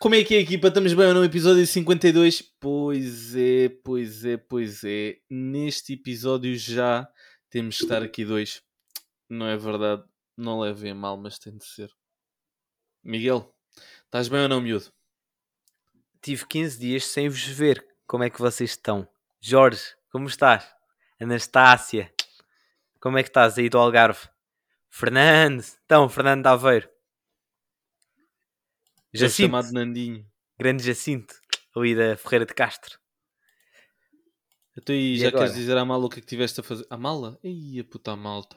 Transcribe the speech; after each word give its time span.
Como 0.00 0.16
é 0.16 0.24
que 0.24 0.34
é, 0.34 0.40
equipa? 0.40 0.66
Estamos 0.68 0.92
bem 0.92 1.14
no 1.14 1.22
episódio 1.24 1.64
52? 1.64 2.42
Pois 2.58 3.36
é, 3.36 3.68
pois 3.68 4.24
é, 4.24 4.36
pois 4.36 4.82
é. 4.82 5.18
Neste 5.30 5.92
episódio 5.92 6.56
já 6.58 7.08
temos 7.48 7.78
que 7.78 7.84
estar 7.84 8.02
aqui 8.02 8.24
dois. 8.24 8.60
Não 9.28 9.46
é 9.46 9.56
verdade? 9.56 10.02
Não 10.36 10.58
levem 10.58 10.90
a 10.90 10.94
mal, 10.96 11.16
mas 11.16 11.38
tem 11.38 11.56
de 11.56 11.64
ser. 11.64 11.90
Miguel, 13.04 13.54
estás 14.06 14.26
bem 14.26 14.40
ou 14.40 14.48
não, 14.48 14.60
miúdo? 14.60 14.92
Tive 16.20 16.44
15 16.46 16.78
dias 16.80 17.06
sem 17.06 17.28
vos 17.28 17.44
ver. 17.44 17.93
Como 18.06 18.24
é 18.24 18.30
que 18.30 18.40
vocês 18.40 18.70
estão? 18.70 19.08
Jorge, 19.40 19.82
como 20.10 20.26
estás? 20.26 20.66
Anastácia, 21.20 22.12
como 23.00 23.18
é 23.18 23.22
que 23.22 23.28
estás 23.28 23.58
aí 23.58 23.68
do 23.68 23.78
Algarve? 23.78 24.28
Fernando, 24.90 25.64
então, 25.84 26.08
Fernando 26.08 26.42
de 26.42 26.48
Aveiro. 26.48 26.88
É 29.12 29.18
Jacinto, 29.18 29.46
chamado 29.48 29.72
Nandinho. 29.72 30.26
grande 30.58 30.82
Jacinto, 30.84 31.34
ali 31.74 31.94
da 31.94 32.16
Ferreira 32.16 32.46
de 32.46 32.54
Castro. 32.54 32.98
Então 34.76 34.94
aí, 34.94 35.14
E 35.14 35.18
já 35.18 35.28
agora? 35.28 35.44
queres 35.44 35.56
dizer 35.56 35.76
à 35.76 35.84
mala 35.84 36.04
o 36.04 36.08
que 36.08 36.18
é 36.18 36.20
que 36.20 36.26
tiveste 36.26 36.60
a 36.60 36.62
fazer? 36.62 36.86
A 36.90 36.96
mala? 36.96 37.38
Ei, 37.42 37.78
a 37.80 37.84
puta 37.84 38.16
malta. 38.16 38.56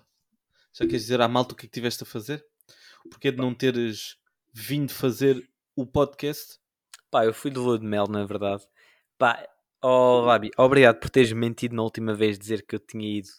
Já 0.73 0.85
queres 0.85 1.01
dizer 1.03 1.21
à 1.21 1.27
malta 1.27 1.53
o 1.53 1.55
que 1.55 1.65
é 1.65 1.69
que 1.69 1.73
tiveste 1.73 2.03
a 2.03 2.05
fazer? 2.05 2.43
Porquê 3.09 3.31
de 3.31 3.37
não 3.37 3.53
teres 3.53 4.17
vindo 4.51 4.91
fazer 4.91 5.47
o 5.75 5.85
podcast? 5.85 6.59
Pá, 7.11 7.23
eu 7.23 7.33
fui 7.33 7.51
de 7.51 7.59
lua 7.59 7.77
de 7.79 7.85
mel, 7.85 8.07
na 8.07 8.25
verdade. 8.25 8.63
Pá, 9.17 9.47
oh 9.83 10.21
Labi, 10.21 10.51
obrigado 10.57 10.99
por 10.99 11.09
teres 11.09 11.31
mentido 11.31 11.75
na 11.75 11.83
última 11.83 12.13
vez 12.13 12.37
dizer 12.37 12.65
que 12.65 12.75
eu 12.75 12.79
tinha 12.79 13.17
ido 13.19 13.29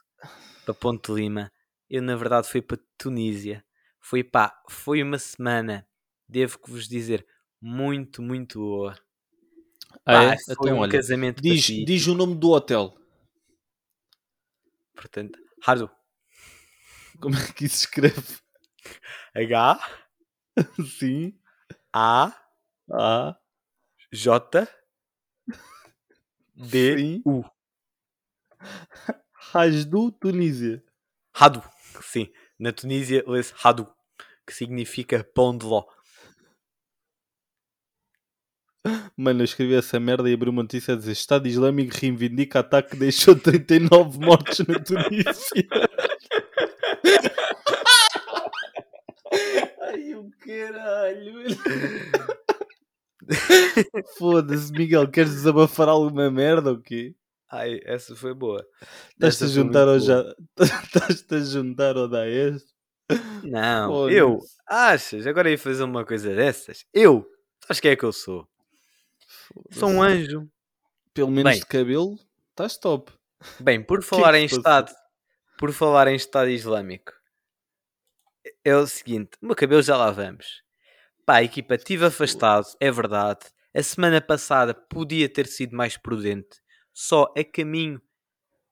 para 0.64 0.74
Ponte 0.74 1.12
Lima. 1.12 1.52
Eu, 1.88 2.02
na 2.02 2.16
verdade, 2.16 2.48
fui 2.48 2.60
para 2.60 2.78
Tunísia. 2.98 3.64
Foi 4.00 4.22
pá, 4.24 4.60
foi 4.68 5.02
uma 5.02 5.18
semana, 5.18 5.86
devo 6.28 6.58
que 6.58 6.70
vos 6.70 6.88
dizer, 6.88 7.26
muito, 7.60 8.22
muito 8.22 8.58
boa. 8.60 8.94
Pá, 10.04 10.34
foi 10.54 10.54
Então, 10.54 10.76
um 10.78 10.80
olha, 10.80 10.92
casamento 10.92 11.40
diz, 11.42 11.64
diz 11.64 12.06
o 12.06 12.14
nome 12.14 12.34
do 12.34 12.50
hotel. 12.50 12.94
portanto, 14.94 15.38
Hadu. 15.66 15.90
Como 17.20 17.36
é 17.36 17.52
que 17.52 17.64
isso 17.66 17.76
escreve? 17.86 18.38
H 19.34 19.78
Sim. 20.98 21.38
A 21.92 22.32
Ah, 22.90 23.38
J 24.12 24.66
D 26.58 26.98
sim. 26.98 27.22
U. 27.24 27.44
Rasdu, 29.52 30.10
Tunísia. 30.10 30.82
Hadu. 31.32 31.62
Sim, 32.02 32.28
na 32.58 32.72
Tunísia 32.72 33.22
lê-se 33.26 33.54
Hadu, 33.62 33.86
que 34.44 34.52
significa 34.52 35.22
pão 35.22 35.56
de 35.56 35.64
ló. 35.64 35.84
Mano, 39.16 39.40
eu 39.40 39.44
escrevi 39.44 39.74
essa 39.74 40.00
merda 40.00 40.28
e 40.28 40.34
abri 40.34 40.50
uma 40.50 40.62
notícia 40.62 40.94
a 40.94 40.96
dizer 40.96 41.12
Estado 41.12 41.46
Islâmico 41.46 41.96
reivindica 41.96 42.60
ataque 42.60 42.90
que 42.90 42.96
deixou 42.96 43.36
39 43.36 44.18
mortos 44.18 44.58
na 44.60 44.80
Tunísia. 44.80 45.28
Ai, 49.82 50.14
o 50.14 50.30
caralho. 50.40 51.34
Foda-se, 54.18 54.72
Miguel, 54.72 55.10
queres 55.10 55.32
desabafar 55.32 55.88
alguma 55.88 56.30
merda 56.30 56.70
ou 56.70 56.80
quê? 56.80 57.14
Ai, 57.50 57.80
essa 57.84 58.14
foi 58.14 58.34
boa. 58.34 58.66
Estás-te 59.12 59.44
a 59.44 59.46
juntar 59.46 59.88
ao 59.88 59.98
já... 59.98 60.22
Estás-te 60.58 61.34
a 61.34 61.40
juntar 61.40 61.96
ao 61.96 62.08
Daesh? 62.08 62.62
Não, 63.42 64.10
eu. 64.10 64.38
Achas? 64.66 65.26
Agora 65.26 65.50
ia 65.50 65.58
fazer 65.58 65.82
uma 65.82 66.04
coisa 66.04 66.34
dessas? 66.34 66.84
Eu? 66.92 67.26
Sabes 67.64 67.80
quem 67.80 67.90
é 67.92 67.96
que 67.96 68.04
eu 68.04 68.12
sou? 68.12 68.46
Sou 69.70 69.88
um 69.88 70.02
anjo. 70.02 70.48
Pelo 71.14 71.30
menos 71.30 71.52
Bem. 71.52 71.60
de 71.60 71.66
cabelo, 71.66 72.18
estás 72.50 72.76
top. 72.76 73.12
Bem, 73.60 73.82
por 73.82 74.00
que 74.00 74.06
falar 74.06 74.34
se 74.34 74.38
em? 74.40 74.44
Estado, 74.44 74.92
por 75.58 75.72
falar 75.72 76.08
em 76.08 76.16
Estado 76.16 76.50
Islâmico, 76.50 77.12
é 78.64 78.76
o 78.76 78.86
seguinte: 78.86 79.30
o 79.42 79.46
meu 79.46 79.56
cabelo 79.56 79.82
já 79.82 79.96
lá 79.96 80.10
vamos. 80.10 80.62
Pá, 81.28 81.42
equipa, 81.42 81.74
estive 81.74 82.06
afastado, 82.06 82.64
é 82.80 82.90
verdade. 82.90 83.40
A 83.74 83.82
semana 83.82 84.18
passada 84.18 84.72
podia 84.72 85.28
ter 85.28 85.46
sido 85.46 85.76
mais 85.76 85.94
prudente, 85.94 86.58
só 86.90 87.30
a 87.36 87.44
caminho 87.44 88.00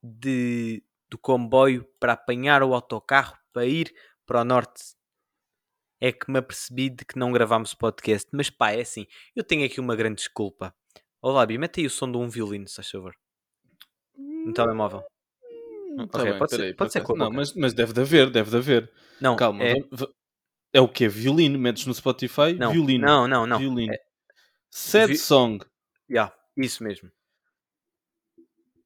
de, 0.03 0.83
do 1.06 1.19
comboio 1.19 1.87
para 2.00 2.15
apanhar 2.15 2.62
o 2.62 2.72
autocarro 2.72 3.37
para 3.53 3.66
ir 3.66 3.95
para 4.25 4.41
o 4.41 4.45
norte. 4.45 4.83
É 6.00 6.11
que 6.11 6.31
me 6.31 6.39
apercebi 6.39 6.89
de 6.89 7.05
que 7.05 7.19
não 7.19 7.31
gravámos 7.31 7.72
o 7.72 7.77
podcast, 7.77 8.27
mas 8.33 8.49
pá, 8.49 8.71
é 8.71 8.81
assim, 8.81 9.06
eu 9.34 9.45
tenho 9.45 9.66
aqui 9.66 9.78
uma 9.78 9.95
grande 9.95 10.16
desculpa. 10.16 10.75
Olá, 11.21 11.45
Bi, 11.45 11.59
mete 11.59 11.81
aí 11.81 11.87
o 11.87 11.91
som 11.91 12.11
de 12.11 12.16
um 12.16 12.27
violino, 12.27 12.66
se 12.66 12.77
faz 12.77 12.91
favor. 12.91 13.15
No 14.16 14.55
telemóvel. 14.55 15.05
Hum, 15.45 16.05
ok, 16.05 16.39
pode 16.39 16.50
ser- 16.53 16.56
peraí, 16.56 16.75
pode 16.75 16.91
ser 16.95 17.00
por 17.00 17.06
com 17.09 17.12
a 17.12 17.16
acaso- 17.16 17.19
Não, 17.19 17.27
boca. 17.27 17.37
mas, 17.37 17.53
mas 17.55 17.75
deve 17.75 17.93
de 17.93 18.00
haver, 18.00 18.31
deve 18.31 18.49
de 18.49 18.56
haver. 18.56 18.91
Não, 19.21 19.37
Calma, 19.37 19.62
é, 19.62 19.75
é 20.77 20.81
o 20.81 20.89
quê? 20.89 21.09
Violino? 21.09 21.59
Metes 21.59 21.87
no 21.87 21.95
Spotify? 21.95 22.53
não, 22.59 22.73
Violino. 22.73 23.07
não, 23.07 23.27
não, 23.29 23.47
não. 23.47 23.59
Violino. 23.59 23.93
É, 23.93 24.01
Sad 24.71 25.13
vi- 25.13 25.19
song. 25.19 25.65
yeah, 26.11 26.35
isso 26.57 26.83
mesmo. 26.85 27.11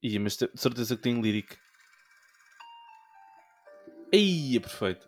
Ih, 0.03 0.17
mas 0.19 0.35
de 0.37 0.49
certeza 0.55 0.95
que 0.95 1.01
tem 1.03 1.21
lírica. 1.21 1.57
Aí, 4.13 4.57
é 4.57 4.59
perfeito. 4.59 5.07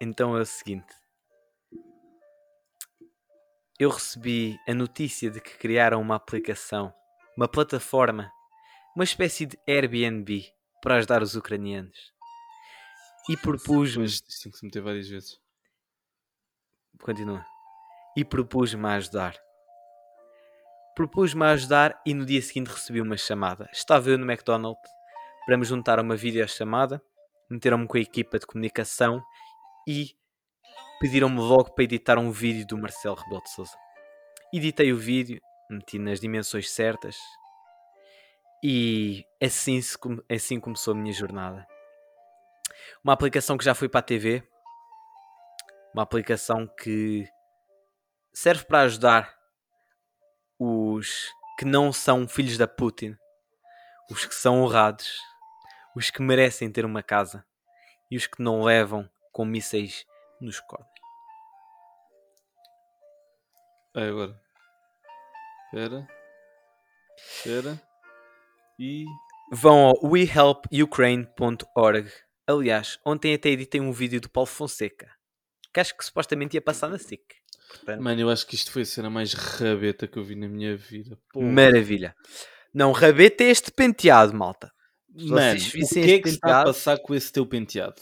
Então 0.00 0.36
é 0.36 0.40
o 0.40 0.44
seguinte. 0.46 0.92
Eu 3.78 3.90
recebi 3.90 4.58
a 4.68 4.74
notícia 4.74 5.30
de 5.30 5.40
que 5.40 5.56
criaram 5.58 6.00
uma 6.00 6.16
aplicação, 6.16 6.92
uma 7.36 7.48
plataforma, 7.48 8.30
uma 8.94 9.04
espécie 9.04 9.46
de 9.46 9.58
Airbnb 9.66 10.44
para 10.82 10.96
ajudar 10.96 11.22
os 11.22 11.34
ucranianos. 11.34 12.12
E 13.28 13.36
propus-me, 13.36 14.02
Mas 14.02 14.12
isto 14.14 14.42
tem 14.42 14.52
que 14.52 14.58
se 14.58 14.64
meter 14.64 14.82
várias 14.82 15.08
vezes. 15.08 15.40
Continua, 17.00 17.44
e 18.16 18.24
propus-me 18.24 18.86
a 18.86 18.94
ajudar. 18.94 19.36
Propus-me 20.94 21.44
a 21.44 21.50
ajudar 21.52 22.00
e 22.04 22.12
no 22.12 22.26
dia 22.26 22.42
seguinte 22.42 22.70
recebi 22.70 23.00
uma 23.00 23.16
chamada. 23.16 23.68
Estava 23.72 24.10
eu 24.10 24.18
no 24.18 24.30
McDonald's 24.30 24.90
para 25.46 25.56
me 25.56 25.64
juntar 25.64 25.98
a 25.98 26.02
uma 26.02 26.16
videochamada, 26.16 27.02
meteram-me 27.50 27.86
com 27.86 27.96
a 27.96 28.00
equipa 28.00 28.38
de 28.38 28.46
comunicação 28.46 29.22
e 29.88 30.14
pediram-me 31.00 31.40
logo 31.40 31.72
para 31.72 31.84
editar 31.84 32.18
um 32.18 32.30
vídeo 32.30 32.66
do 32.66 32.78
Marcelo 32.78 33.16
Rebelo 33.16 33.42
de 33.42 33.50
Sousa. 33.50 33.76
Editei 34.52 34.92
o 34.92 34.98
vídeo, 34.98 35.40
meti 35.70 35.98
nas 35.98 36.20
dimensões 36.20 36.70
certas 36.70 37.16
e 38.62 39.26
assim, 39.42 39.80
se 39.80 39.96
assim 40.30 40.60
começou 40.60 40.92
a 40.92 40.96
minha 40.96 41.12
jornada. 41.12 41.66
Uma 43.02 43.14
aplicação 43.14 43.58
que 43.58 43.64
já 43.64 43.74
foi 43.74 43.88
para 43.88 44.00
a 44.00 44.04
TV, 44.04 44.46
uma 45.94 46.02
aplicação 46.02 46.66
que 46.66 47.26
serve 48.32 48.64
para 48.64 48.82
ajudar 48.82 49.36
os 50.58 51.30
que 51.58 51.64
não 51.64 51.92
são 51.92 52.26
filhos 52.26 52.56
da 52.56 52.66
Putin, 52.66 53.16
os 54.10 54.24
que 54.24 54.34
são 54.34 54.62
honrados, 54.62 55.20
os 55.94 56.10
que 56.10 56.22
merecem 56.22 56.70
ter 56.70 56.84
uma 56.84 57.02
casa 57.02 57.44
e 58.10 58.16
os 58.16 58.26
que 58.26 58.42
não 58.42 58.62
levam 58.62 59.08
com 59.32 59.44
mísseis 59.44 60.06
nos 60.40 60.60
cornos. 60.60 60.90
É 63.94 64.08
agora. 64.08 64.40
Espera. 65.66 66.08
Espera. 67.16 67.82
E. 68.78 69.04
Vão 69.52 69.86
ao 69.86 69.94
wehelpukraine.org. 70.02 72.10
Aliás, 72.46 72.98
ontem 73.04 73.34
até 73.34 73.50
editei 73.50 73.80
um 73.80 73.92
vídeo 73.92 74.20
do 74.20 74.30
Paulo 74.30 74.46
Fonseca, 74.46 75.10
que 75.72 75.80
acho 75.80 75.96
que 75.96 76.04
supostamente 76.04 76.54
ia 76.56 76.60
passar 76.62 76.88
na 76.88 76.98
SIC. 76.98 77.22
Portanto, 77.68 78.02
Mano, 78.02 78.20
eu 78.20 78.28
acho 78.30 78.46
que 78.46 78.54
isto 78.54 78.70
foi 78.70 78.82
a 78.82 78.86
cena 78.86 79.08
mais 79.08 79.32
rabeta 79.32 80.06
que 80.06 80.18
eu 80.18 80.24
vi 80.24 80.34
na 80.34 80.48
minha 80.48 80.76
vida. 80.76 81.18
Porra. 81.32 81.46
maravilha. 81.46 82.14
Não, 82.74 82.92
rabeta 82.92 83.44
é 83.44 83.48
este 83.48 83.70
penteado, 83.70 84.34
malta. 84.34 84.70
Mano, 85.14 85.58
o 85.58 85.88
que 85.88 86.10
é 86.10 86.18
que 86.18 86.28
se 86.28 86.34
está 86.34 86.48
a 86.48 86.50
penteado- 86.50 86.64
passar 86.72 86.98
com 86.98 87.14
esse 87.14 87.32
teu 87.32 87.46
penteado? 87.46 88.00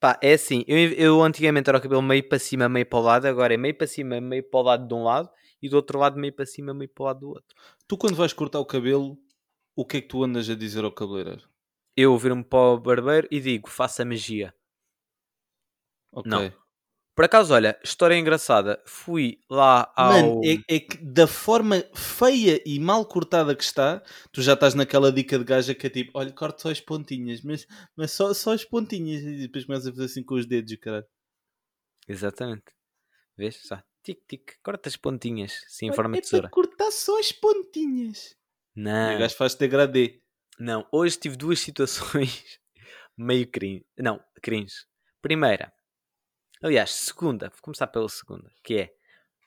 Pá, 0.00 0.18
é 0.22 0.34
assim, 0.34 0.64
eu, 0.66 0.76
eu 0.92 1.22
antigamente 1.22 1.68
era 1.70 1.78
o 1.78 1.80
cabelo 1.80 2.02
meio 2.02 2.28
para 2.28 2.38
cima, 2.38 2.68
meio 2.68 2.84
para 2.84 2.98
o 2.98 3.02
lado, 3.02 3.26
agora 3.26 3.54
é 3.54 3.56
meio 3.56 3.74
para 3.74 3.86
cima, 3.86 4.20
meio 4.20 4.42
para 4.42 4.60
o 4.60 4.62
lado 4.62 4.86
de 4.86 4.92
um 4.94 5.02
lado 5.04 5.30
e 5.62 5.68
do 5.68 5.76
outro 5.76 5.98
lado 5.98 6.18
meio 6.18 6.32
para 6.32 6.44
cima, 6.44 6.74
meio 6.74 6.90
para 6.90 7.02
o 7.02 7.06
lado 7.06 7.20
do 7.20 7.28
outro. 7.28 7.56
Tu, 7.88 7.96
quando 7.96 8.14
vais 8.16 8.32
cortar 8.32 8.58
o 8.58 8.66
cabelo, 8.66 9.16
o 9.74 9.84
que 9.84 9.96
é 9.96 10.00
que 10.02 10.08
tu 10.08 10.22
andas 10.22 10.50
a 10.50 10.54
dizer 10.54 10.84
ao 10.84 10.92
cabeleireiro? 10.92 11.48
Eu 11.96 12.16
viro-me 12.18 12.44
para 12.44 12.58
o 12.58 12.78
barbeiro 12.78 13.26
e 13.30 13.40
digo, 13.40 13.70
faça 13.70 14.04
magia. 14.04 14.52
Ok. 16.14 16.30
Não. 16.30 16.52
Por 17.14 17.24
acaso, 17.24 17.54
olha, 17.54 17.78
história 17.84 18.16
engraçada. 18.16 18.82
Fui 18.84 19.38
lá 19.48 19.92
ao. 19.94 20.12
Mano, 20.12 20.40
é, 20.44 20.74
é 20.76 20.80
que 20.80 20.96
da 20.96 21.28
forma 21.28 21.84
feia 21.94 22.60
e 22.66 22.80
mal 22.80 23.06
cortada 23.06 23.54
que 23.54 23.62
está, 23.62 24.02
tu 24.32 24.42
já 24.42 24.54
estás 24.54 24.74
naquela 24.74 25.12
dica 25.12 25.38
de 25.38 25.44
gaja 25.44 25.74
que 25.76 25.86
é 25.86 25.90
tipo, 25.90 26.10
olha, 26.18 26.32
corta 26.32 26.62
só 26.62 26.70
as 26.70 26.80
pontinhas, 26.80 27.40
mas, 27.42 27.66
mas 27.96 28.10
só, 28.10 28.34
só 28.34 28.52
as 28.52 28.64
pontinhas. 28.64 29.22
E 29.22 29.36
depois 29.42 29.64
começas 29.64 29.86
a 29.86 29.90
fazer 29.92 30.04
assim 30.06 30.24
com 30.24 30.34
os 30.34 30.44
dedos, 30.44 30.74
caralho. 30.76 31.06
Exatamente. 32.08 32.64
Vês? 33.36 33.56
Só. 33.62 33.80
Tic, 34.02 34.18
tic. 34.28 34.52
Corta 34.62 34.88
as 34.88 34.96
pontinhas, 34.96 35.52
assim, 35.66 35.86
em 35.86 35.92
forma 35.92 36.16
é 36.16 36.20
de 36.20 36.24
tesoura. 36.24 36.48
cortar 36.50 36.90
só 36.90 37.18
as 37.18 37.30
pontinhas. 37.32 38.36
E 38.76 38.80
Não. 38.80 39.14
o 39.14 39.18
gajo 39.18 39.36
faz 39.36 39.54
degradê. 39.54 40.20
Não, 40.58 40.86
hoje 40.92 41.16
tive 41.16 41.36
duas 41.36 41.58
situações 41.60 42.58
meio 43.16 43.46
cringe. 43.48 43.86
Não, 43.98 44.20
cringe. 44.42 44.74
Primeira, 45.22 45.72
aliás, 46.66 46.90
segunda, 46.92 47.48
vou 47.50 47.58
começar 47.62 47.86
pela 47.86 48.08
segunda, 48.08 48.50
que 48.62 48.74
é 48.74 48.94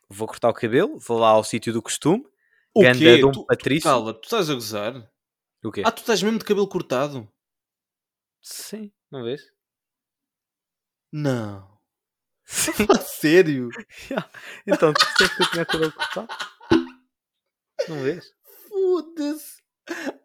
vou 0.09 0.27
cortar 0.27 0.49
o 0.49 0.53
cabelo, 0.53 0.97
vou 0.99 1.19
lá 1.19 1.29
ao 1.29 1.43
sítio 1.43 1.73
do 1.73 1.81
costume, 1.81 2.25
O 2.73 2.81
Ganda 2.81 2.97
quê? 2.99 3.17
Dom 3.17 3.31
Tu- 3.31 3.45
Patrício. 3.45 3.89
Calma, 3.89 4.13
tu 4.13 4.23
estás 4.23 4.49
a 4.49 4.53
gozar? 4.53 5.11
o 5.63 5.71
quê? 5.71 5.83
Ah, 5.85 5.91
tu 5.91 5.99
estás 5.99 6.21
mesmo 6.23 6.39
de 6.39 6.45
cabelo 6.45 6.67
cortado? 6.67 7.27
Sim, 8.41 8.91
não 9.11 9.23
vês? 9.25 9.41
Não. 11.11 11.77
Sério? 13.01 13.69
então, 14.65 14.93
tu 14.93 15.05
disseste 15.05 15.35
que 15.35 15.41
eu 15.43 15.47
tinha 15.51 15.65
cabelo 15.65 15.91
cortado? 15.91 16.27
Não 17.89 18.03
vês? 18.03 18.31
Foda-se. 18.69 19.61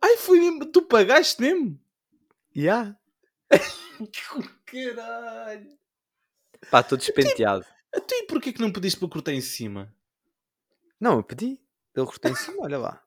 Ai, 0.01 0.17
foi 0.19 0.39
mesmo. 0.41 0.67
Tu 0.67 0.83
pagaste 0.83 1.41
mesmo? 1.41 1.81
Já. 2.55 2.97
Caralho. 4.67 5.79
Pá, 6.71 6.81
estou 6.81 6.97
despenteado. 6.99 7.65
Então 7.95 8.19
e 8.19 8.27
porquê 8.27 8.53
que 8.53 8.61
não 8.61 8.73
pediste 8.73 8.99
para 8.99 9.09
cortar 9.09 9.33
em 9.33 9.41
cima? 9.41 9.95
Não, 11.01 11.17
eu 11.17 11.23
pedi. 11.23 11.61
Ele 11.95 12.07
cortou 12.07 12.31
em 12.31 12.35
cima, 12.35 12.63
olha 12.63 12.79
lá. 12.79 13.03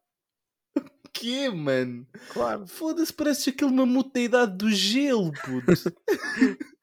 Que 1.14 1.50
mano? 1.50 2.06
Claro. 2.34 2.68
Foda-se, 2.68 3.14
pareces 3.14 3.48
aquele 3.48 3.72
mamuto 3.72 4.12
da 4.12 4.20
idade 4.20 4.58
do 4.58 4.70
gelo, 4.70 5.32
puto. 5.32 5.72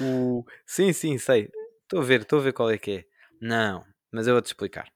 O... 0.00 0.44
Sim, 0.66 0.92
sim, 0.92 1.16
sei. 1.16 1.50
Estou 1.82 2.00
a 2.00 2.04
ver, 2.04 2.22
estou 2.22 2.38
a 2.38 2.42
ver 2.42 2.52
qual 2.52 2.70
é 2.70 2.76
que 2.76 2.90
é. 2.90 3.04
Não, 3.40 3.84
mas 4.12 4.26
eu 4.26 4.34
vou-te 4.34 4.46
explicar. 4.46 4.88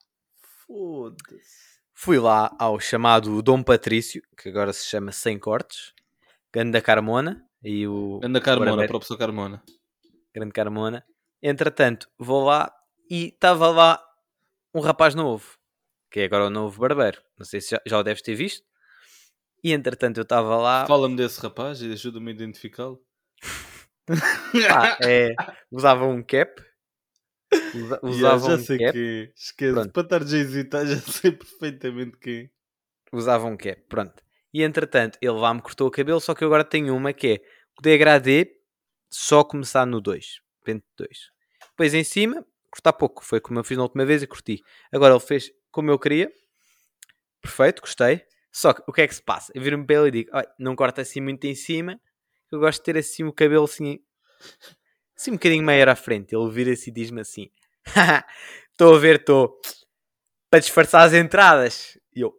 Foda-se. 0.66 1.80
Fui 1.94 2.18
lá 2.18 2.54
ao 2.58 2.80
chamado 2.80 3.42
Dom 3.42 3.62
Patrício, 3.62 4.22
que 4.36 4.48
agora 4.48 4.72
se 4.72 4.86
chama 4.86 5.12
Sem 5.12 5.38
Cortes, 5.38 5.92
Ganda 6.52 6.80
Carmona, 6.80 7.46
e 7.62 7.86
o 7.86 8.20
Anda 8.22 8.40
Carmona, 8.40 8.70
Barbeiro. 8.70 8.92
professor 8.92 9.18
Carmona. 9.18 9.62
Grande 10.34 10.52
Carmona. 10.52 11.04
Entretanto, 11.42 12.08
vou 12.18 12.44
lá 12.44 12.72
e 13.10 13.26
estava 13.28 13.68
lá 13.70 14.02
um 14.74 14.80
rapaz 14.80 15.14
novo, 15.14 15.56
que 16.10 16.20
é 16.20 16.24
agora 16.24 16.46
o 16.46 16.50
novo 16.50 16.80
barbeiro. 16.80 17.20
Não 17.38 17.44
sei 17.44 17.60
se 17.60 17.70
já, 17.70 17.80
já 17.86 17.98
o 17.98 18.02
deves 18.02 18.22
ter 18.22 18.34
visto. 18.34 18.64
E 19.62 19.72
entretanto, 19.72 20.18
eu 20.18 20.22
estava 20.22 20.56
lá. 20.56 20.86
Fala-me 20.86 21.16
desse 21.16 21.40
rapaz 21.40 21.82
e 21.82 21.92
ajuda-me 21.92 22.30
a 22.30 22.34
identificá-lo. 22.34 23.02
pá, 24.68 24.98
é, 25.02 25.34
usava 25.70 26.06
um 26.06 26.22
cap. 26.22 26.62
Usa- 27.74 28.00
Yeah, 28.04 28.34
Usava 28.36 28.46
já 28.48 28.54
um 28.54 28.58
sei 28.64 28.78
cap. 28.78 28.92
que 28.92 29.32
Esquece. 29.36 29.72
Pronto. 29.72 29.92
Para 29.92 30.02
estar 30.02 30.78
a 30.78 30.84
já 30.86 30.96
sei 30.96 31.32
perfeitamente 31.32 32.16
quem. 32.18 32.50
usava 33.12 33.46
um 33.46 33.56
cap, 33.56 33.80
pronto. 33.88 34.22
E 34.52 34.62
entretanto, 34.62 35.18
ele 35.22 35.32
lá 35.38 35.52
me 35.54 35.62
cortou 35.62 35.86
o 35.88 35.90
cabelo, 35.90 36.20
só 36.20 36.34
que 36.34 36.42
eu 36.42 36.48
agora 36.48 36.64
tenho 36.64 36.94
uma 36.96 37.12
que 37.12 37.26
é 37.28 37.34
o 37.78 37.82
degradê 37.82 38.59
só 39.10 39.44
começar 39.44 39.86
no 39.86 40.00
2, 40.00 40.40
pente 40.64 40.84
2. 40.96 41.30
Depois 41.70 41.94
em 41.94 42.04
cima, 42.04 42.44
cortar 42.70 42.92
pouco, 42.92 43.24
foi 43.24 43.40
como 43.40 43.58
eu 43.58 43.64
fiz 43.64 43.76
na 43.76 43.84
última 43.84 44.04
vez 44.04 44.22
e 44.22 44.26
curti. 44.26 44.62
Agora 44.92 45.14
ele 45.14 45.20
fez 45.20 45.50
como 45.70 45.90
eu 45.90 45.98
queria, 45.98 46.32
perfeito, 47.42 47.80
gostei. 47.82 48.24
Só 48.52 48.72
que 48.72 48.82
o 48.86 48.92
que 48.92 49.02
é 49.02 49.08
que 49.08 49.14
se 49.14 49.22
passa? 49.22 49.52
Eu 49.54 49.62
viro-me 49.62 49.86
para 49.86 49.96
ele 49.96 50.08
e 50.08 50.10
digo: 50.24 50.30
"Olha, 50.32 50.48
não 50.58 50.74
corta 50.74 51.02
assim 51.02 51.20
muito 51.20 51.44
em 51.46 51.54
cima, 51.54 52.00
eu 52.50 52.58
gosto 52.58 52.80
de 52.80 52.84
ter 52.84 52.98
assim 52.98 53.24
o 53.24 53.32
cabelo 53.32 53.64
assim, 53.64 54.00
assim 55.16 55.30
um 55.30 55.34
bocadinho 55.34 55.64
maior 55.64 55.88
à 55.88 55.96
frente. 55.96 56.34
Ele 56.34 56.50
vira-se 56.50 56.90
e 56.90 56.92
diz-me 56.92 57.20
assim: 57.20 57.50
Estou 58.72 58.94
a 58.94 58.98
ver, 58.98 59.20
estou 59.20 59.60
para 60.50 60.60
disfarçar 60.60 61.06
as 61.06 61.14
entradas. 61.14 61.98
E 62.14 62.20
eu, 62.22 62.34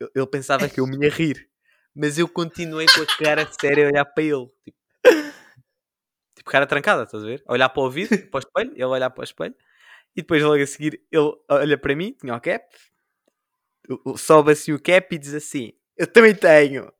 eu- 0.00 0.10
ele 0.14 0.26
pensava 0.26 0.68
que 0.68 0.80
eu 0.80 0.86
me 0.86 0.98
ia 1.04 1.10
rir, 1.10 1.48
mas 1.94 2.18
eu 2.18 2.28
continuei 2.28 2.86
com 2.86 3.02
a 3.02 3.06
cara 3.18 3.48
séria 3.60 3.86
a 3.86 3.90
olhar 3.90 4.04
para 4.06 4.24
ele, 4.24 4.46
tipo, 4.64 4.78
tipo 6.46 6.50
cara 6.50 6.66
trancada, 6.66 7.02
estás 7.02 7.24
a 7.24 7.26
ver? 7.26 7.42
A 7.46 7.52
olhar 7.52 7.68
para 7.68 7.82
o 7.82 7.90
vidro, 7.90 8.16
para 8.30 8.38
o 8.38 8.40
espelho, 8.40 8.72
ele 8.72 8.84
olhar 8.84 9.10
para 9.10 9.20
o 9.20 9.24
espelho, 9.24 9.54
e 10.14 10.22
depois 10.22 10.42
logo 10.42 10.62
a 10.62 10.66
seguir 10.66 11.02
ele 11.10 11.32
olha 11.48 11.76
para 11.76 11.96
mim, 11.96 12.12
tinha 12.12 12.34
o 12.34 12.40
cap, 12.40 12.64
sobe 14.16 14.52
assim 14.52 14.72
o 14.72 14.80
cap 14.80 15.14
e 15.14 15.18
diz 15.18 15.34
assim: 15.34 15.72
Eu 15.96 16.06
também 16.06 16.34
tenho. 16.34 16.92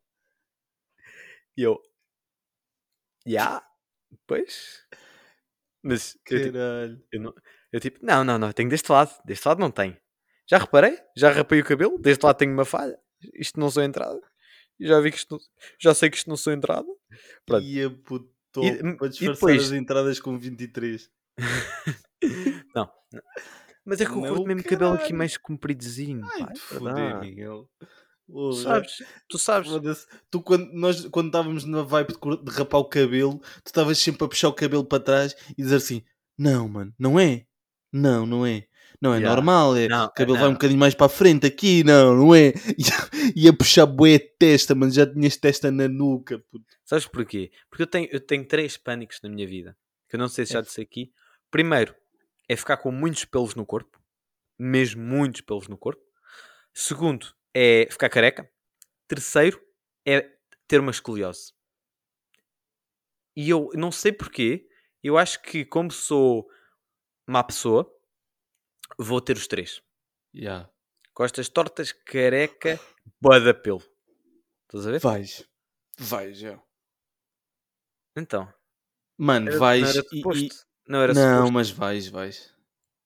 E 1.56 1.62
eu, 1.62 1.80
já, 3.26 3.66
pois, 4.26 4.86
mas 5.82 6.18
eu, 6.30 6.40
tipo, 6.42 6.52
Caralho. 6.52 7.02
eu, 7.12 7.20
não, 7.20 7.34
eu 7.72 7.80
tipo, 7.80 7.98
não, 8.02 8.24
não, 8.24 8.38
não, 8.38 8.52
tenho 8.52 8.68
deste 8.68 8.90
lado, 8.90 9.10
deste 9.24 9.46
lado 9.46 9.60
não 9.60 9.70
tenho. 9.70 9.96
Já 10.48 10.58
reparei, 10.58 10.98
já 11.16 11.30
rapei 11.30 11.60
o 11.60 11.64
cabelo, 11.64 11.98
deste 11.98 12.22
lado 12.22 12.36
tenho 12.36 12.52
uma 12.52 12.64
falha, 12.64 12.98
isto 13.34 13.58
não 13.58 13.70
sou 13.70 13.82
entrada. 13.82 14.20
Já 14.78 15.00
vi 15.00 15.10
que 15.10 15.16
isto 15.16 15.40
já 15.80 15.94
sei 15.94 16.10
que 16.10 16.18
isto 16.18 16.28
não 16.28 16.36
sou 16.36 16.52
entrada. 16.52 16.86
Pronto. 17.46 17.64
Ia 17.64 17.88
puto. 17.88 18.35
E- 18.64 18.96
para 18.96 19.06
e 19.06 19.10
disfarçar 19.10 19.34
depois- 19.34 19.64
as 19.64 19.72
entradas 19.72 20.20
com 20.20 20.38
23. 20.38 21.10
Não. 22.74 22.90
Mas 23.84 24.00
é 24.00 24.04
que 24.04 24.10
eu 24.10 24.16
Não, 24.20 24.28
curto 24.28 24.46
mesmo 24.46 24.64
cabelo 24.64 24.94
aqui 24.94 25.12
mais 25.12 25.36
compridozinho. 25.36 26.24
Ai, 26.24 26.46
te 26.46 26.52
é 26.52 26.56
foder. 26.56 27.20
Miguel. 27.20 27.68
Já- 28.54 28.62
sabes, 28.64 29.02
tu 29.28 29.38
sabes. 29.38 29.70
Tu, 30.30 30.42
quando, 30.42 30.72
nós, 30.72 31.06
quando 31.06 31.26
estávamos 31.26 31.64
na 31.64 31.82
vibe 31.82 32.08
de, 32.14 32.44
de 32.44 32.50
rapar 32.50 32.80
o 32.80 32.84
cabelo, 32.88 33.38
tu 33.62 33.66
estavas 33.66 33.98
sempre 33.98 34.24
a 34.24 34.28
puxar 34.28 34.48
o 34.48 34.52
cabelo 34.54 34.84
para 34.84 35.02
trás 35.02 35.36
e 35.56 35.62
dizer 35.62 35.76
assim: 35.76 36.02
Não, 36.36 36.68
mano, 36.68 36.92
não 36.98 37.20
é. 37.20 37.46
Não, 37.92 38.26
não 38.26 38.44
é. 38.44 38.66
Não 39.00 39.12
é 39.12 39.18
Yeah. 39.18 39.34
normal. 39.34 39.76
É, 39.76 39.88
Não, 39.88 40.06
o 40.06 40.10
cabelo 40.10 40.34
vai 40.38 40.44
um 40.44 40.46
não. 40.48 40.52
bocadinho 40.54 40.78
mais 40.80 40.94
para 40.94 41.06
a 41.06 41.08
frente 41.10 41.46
aqui. 41.46 41.84
Não, 41.84 42.16
não 42.16 42.34
é. 42.34 42.52
Ia, 43.36 43.52
puxar 43.52 43.86
bué 43.86 44.18
testa, 44.18 44.74
mano. 44.74 44.90
Já 44.92 45.06
tinhas 45.06 45.36
testa 45.36 45.70
na 45.70 45.86
nuca. 45.88 46.38
Puto. 46.50 46.64
Sabes 46.84 47.06
porquê? 47.06 47.50
Porque 47.68 47.82
eu 47.82 47.86
tenho, 47.86 48.08
eu 48.10 48.20
tenho 48.20 48.46
três 48.46 48.76
pânicos 48.76 49.20
na 49.22 49.28
minha 49.28 49.46
vida. 49.46 49.76
Que 50.08 50.16
eu 50.16 50.18
não 50.18 50.28
sei 50.28 50.46
se 50.46 50.52
já 50.54 50.60
É. 50.60 50.62
disse 50.62 50.80
aqui. 50.80 51.12
Primeiro, 51.50 51.94
é 52.48 52.56
ficar 52.56 52.76
com 52.78 52.90
muitos 52.90 53.24
pelos 53.24 53.54
no 53.54 53.66
corpo. 53.66 54.00
Mesmo 54.58 55.02
muitos 55.02 55.40
pelos 55.42 55.68
no 55.68 55.76
corpo. 55.76 56.02
Segundo, 56.72 57.26
é 57.54 57.86
ficar 57.90 58.08
careca. 58.08 58.48
Terceiro, 59.08 59.60
é 60.06 60.28
ter 60.66 60.80
uma 60.80 60.90
escoliose. 60.90 61.52
E 63.36 63.50
eu 63.50 63.68
não 63.74 63.92
sei 63.92 64.12
porquê. 64.12 64.66
Eu 65.02 65.18
acho 65.18 65.40
que 65.42 65.64
como 65.64 65.90
sou 65.90 66.46
má 67.28 67.44
pessoa, 67.44 67.88
vou 68.98 69.20
ter 69.20 69.36
os 69.36 69.46
três. 69.46 69.82
Yeah. 70.34 70.70
Costas 71.14 71.48
tortas, 71.48 71.92
careca, 71.92 72.78
boa 73.20 73.54
pelo. 73.54 73.82
Estás 74.64 74.86
a 74.86 74.90
ver? 74.90 75.00
Vais. 75.00 75.48
Vais, 75.98 76.38
já. 76.38 76.60
Então. 78.16 78.52
Mano, 79.18 79.48
Era- 79.50 79.58
vais. 79.58 79.82
não 79.82 79.88
era 79.90 80.02
suposto. 80.02 80.44
e- 80.44 80.66
Não 80.88 81.00
era 81.00 81.14
Não, 81.14 81.22
suposto. 81.46 81.52
mas 81.54 81.70
vais, 81.70 82.08
vais. 82.08 82.54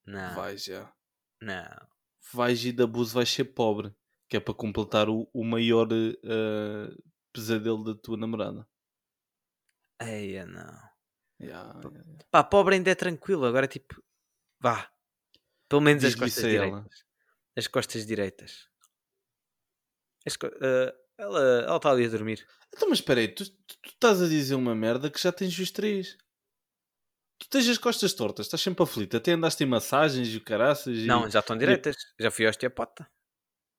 Não, 0.07 0.35
Vais, 0.35 0.65
já. 0.65 0.93
não. 1.41 1.89
Vais 2.33 2.65
e 2.65 2.73
da 2.73 2.85
abuso 2.85 3.15
vais 3.15 3.29
ser 3.29 3.45
pobre. 3.45 3.95
Que 4.29 4.37
é 4.37 4.41
para 4.41 4.55
completar 4.55 5.09
o, 5.09 5.29
o 5.33 5.45
maior 5.45 5.89
eh, 5.93 6.97
pesadelo 7.33 7.83
da 7.83 8.01
tua 8.01 8.17
namorada. 8.17 8.67
Eia, 10.01 10.47
não. 10.47 10.91
Yeah, 11.41 11.81
yeah. 11.81 12.05
Pá, 12.31 12.45
pobre 12.45 12.77
ainda 12.77 12.91
é 12.91 12.95
tranquilo. 12.95 13.45
Agora, 13.45 13.67
tipo, 13.67 14.01
vá. 14.61 14.89
Pelo 15.71 15.81
menos 15.81 16.05
as 16.05 16.15
costas 16.15 16.45
direitas. 16.45 17.05
As 17.57 17.67
costas 17.67 18.07
direitas. 18.07 18.69
As 20.27 20.37
co- 20.37 20.51
ah, 20.61 20.95
ela 21.17 21.77
está 21.77 21.91
ali 21.91 22.05
a 22.05 22.09
dormir. 22.09 22.47
Então, 22.77 22.89
mas 22.91 22.99
espera 22.99 23.21
aí, 23.21 23.29
tu, 23.29 23.45
tu- 23.49 23.77
tu 23.83 23.89
estás 23.91 24.21
a 24.21 24.29
dizer 24.29 24.55
uma 24.55 24.75
merda 24.75 25.11
que 25.11 25.21
já 25.23 25.33
tens 25.33 25.59
os 25.59 25.71
três. 25.71 26.19
Tu 27.39 27.49
tens 27.49 27.69
as 27.69 27.79
costas 27.79 28.13
tortas, 28.13 28.47
estás 28.47 28.61
sempre 28.61 28.83
aflito. 28.83 29.17
Até 29.17 29.33
andaste 29.33 29.63
em 29.65 29.67
massagens 29.67 30.29
e 30.29 30.37
o 30.37 30.45
caraças. 30.45 30.95
E... 30.99 31.07
Não, 31.07 31.31
já 31.31 31.39
estão 31.39 31.57
direitas. 31.57 31.97
Já 32.19 32.31
fui 32.31 32.45
ao 32.45 32.51
osteopata. 32.51 33.09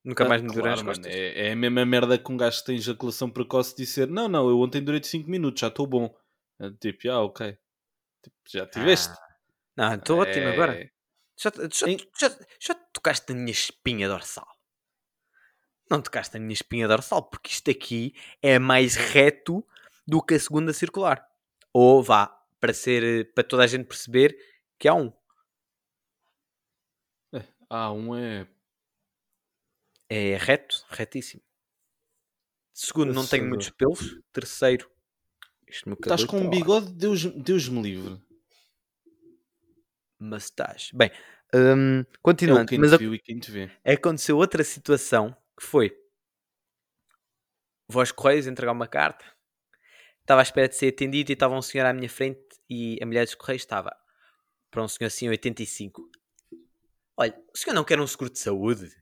Nunca 0.03 0.23
Ah, 0.25 0.29
mais 0.29 0.41
me 0.41 0.47
durei 0.47 0.61
claro, 0.63 0.77
as 0.79 0.81
mano, 0.83 0.95
costas. 0.95 1.13
é, 1.13 1.47
é 1.49 1.51
a 1.51 1.55
mesma 1.55 1.85
merda 1.85 2.17
que 2.17 2.31
um 2.31 2.37
gajo 2.37 2.59
que 2.59 2.65
tem 2.65 2.77
ejaculação 2.77 3.29
precoce 3.29 3.75
disser: 3.75 4.07
Não, 4.07 4.27
não, 4.27 4.49
eu 4.49 4.59
ontem 4.59 4.81
durei 4.83 5.03
5 5.03 5.29
minutos, 5.29 5.59
já 5.61 5.67
estou 5.67 5.85
bom. 5.85 6.15
É 6.59 6.71
Tipo, 6.71 7.09
ah, 7.11 7.21
ok. 7.21 7.55
Tipo, 8.23 8.35
já 8.49 8.65
tiveste. 8.65 9.13
Ah, 9.13 9.27
Não, 9.77 9.93
estou 9.95 10.19
ótimo 10.19 10.47
agora. 10.47 10.89
Já, 11.37 11.51
já, 11.71 11.87
já, 12.19 12.39
já 12.59 12.75
tocaste 12.75 13.33
na 13.33 13.39
minha 13.39 13.51
espinha 13.51 14.07
dorsal? 14.07 14.47
Não 15.89 16.01
tocaste 16.01 16.35
na 16.35 16.39
minha 16.39 16.53
espinha 16.53 16.87
dorsal, 16.87 17.23
porque 17.23 17.49
isto 17.49 17.69
aqui 17.69 18.13
é 18.41 18.59
mais 18.59 18.95
reto 18.95 19.65
do 20.07 20.21
que 20.21 20.35
a 20.35 20.39
segunda 20.39 20.71
circular. 20.73 21.27
Ou 21.73 22.01
vá, 22.03 22.27
para 22.59 22.73
ser 22.73 23.33
para 23.33 23.43
toda 23.43 23.63
a 23.63 23.67
gente 23.67 23.87
perceber, 23.87 24.37
que 24.77 24.87
há 24.87 24.93
um. 24.93 25.11
É, 27.33 27.43
há 27.69 27.91
um 27.91 28.15
é. 28.15 28.47
É 30.09 30.37
reto, 30.37 30.85
retíssimo. 30.89 31.41
Segundo, 32.73 33.13
não 33.13 33.21
Assustador. 33.21 33.47
muitos 33.47 33.69
pelos. 33.69 34.19
Terceiro, 34.33 34.91
Estás 35.71 36.25
com 36.25 36.41
um 36.41 36.49
bigode, 36.49 36.91
Deus, 36.91 37.25
Deus 37.25 37.69
me 37.69 37.81
livre. 37.81 38.21
Estás. 40.37 40.91
Bem, 40.93 41.11
hum, 41.53 42.01
É 42.01 42.05
continuando. 42.21 42.67
quem 42.67 42.79
mas 42.79 42.93
viu 42.95 43.13
e 43.15 43.19
quem 43.19 43.39
te 43.39 43.51
vê. 43.51 43.71
aconteceu 43.83 44.37
outra 44.37 44.63
situação 44.63 45.35
que 45.57 45.63
foi 45.65 45.97
vou 47.87 48.01
aos 48.01 48.11
Correios 48.11 48.47
entregar 48.47 48.71
uma 48.71 48.87
carta 48.87 49.25
estava 50.21 50.41
à 50.41 50.43
espera 50.43 50.69
de 50.69 50.75
ser 50.75 50.87
atendido 50.89 51.31
e 51.31 51.33
estava 51.33 51.55
um 51.55 51.61
senhor 51.61 51.85
à 51.85 51.93
minha 51.93 52.09
frente 52.09 52.41
e 52.69 52.97
a 53.01 53.05
mulher 53.05 53.25
dos 53.25 53.35
Correios 53.35 53.63
estava 53.63 53.95
para 54.69 54.83
um 54.83 54.87
senhor 54.87 55.07
assim 55.07 55.27
85 55.27 56.09
olha, 57.17 57.37
o 57.53 57.57
senhor 57.57 57.73
não 57.73 57.83
quer 57.83 57.99
um 57.99 58.07
seguro 58.07 58.29
de 58.31 58.39
saúde? 58.39 58.95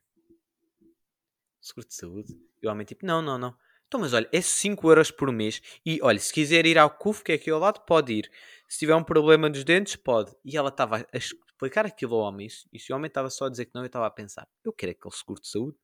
seguro 1.62 1.88
de 1.88 1.94
saúde? 1.94 2.40
e 2.62 2.68
o 2.68 2.72
homem 2.72 2.86
tipo, 2.86 3.06
não, 3.06 3.22
não, 3.22 3.38
não 3.38 3.56
então 3.90 4.00
mas 4.00 4.14
olha, 4.14 4.30
é 4.32 4.40
5 4.40 4.90
euros 4.90 5.12
por 5.12 5.32
mês 5.34 5.62
e 5.86 6.00
olha, 6.02 6.20
se 6.20 6.32
quiser 6.32 6.66
ir 6.66 6.78
ao 6.78 6.90
CUF 6.92 7.24
que 7.24 7.34
é 7.34 7.36
aqui 7.36 7.50
ao 7.50 7.60
lado, 7.60 7.82
pode 7.86 8.14
ir 8.14 8.32
se 8.70 8.80
tiver 8.80 8.96
um 8.96 9.04
problema 9.04 9.50
nos 9.50 9.66
dentes, 9.66 9.98
pode 9.98 10.32
e 10.46 10.56
ela 10.56 10.70
estava 10.70 11.06
a 11.12 11.18
explicar 11.18 11.86
aquilo 11.86 12.16
ao 12.16 12.22
homem 12.22 12.48
e, 12.72 12.80
se 12.80 12.94
o 12.94 12.96
homem 12.96 13.08
estava 13.10 13.30
só 13.30 13.48
a 13.48 13.50
dizer 13.50 13.66
que 13.66 13.72
não, 13.76 13.82
eu 13.82 13.88
estava 13.88 14.06
a 14.08 14.12
pensar 14.12 14.48
eu 14.64 14.72
quero 14.72 14.94
aquele 14.94 15.14
seguro 15.14 15.42
de 15.42 15.50
saúde 15.50 15.78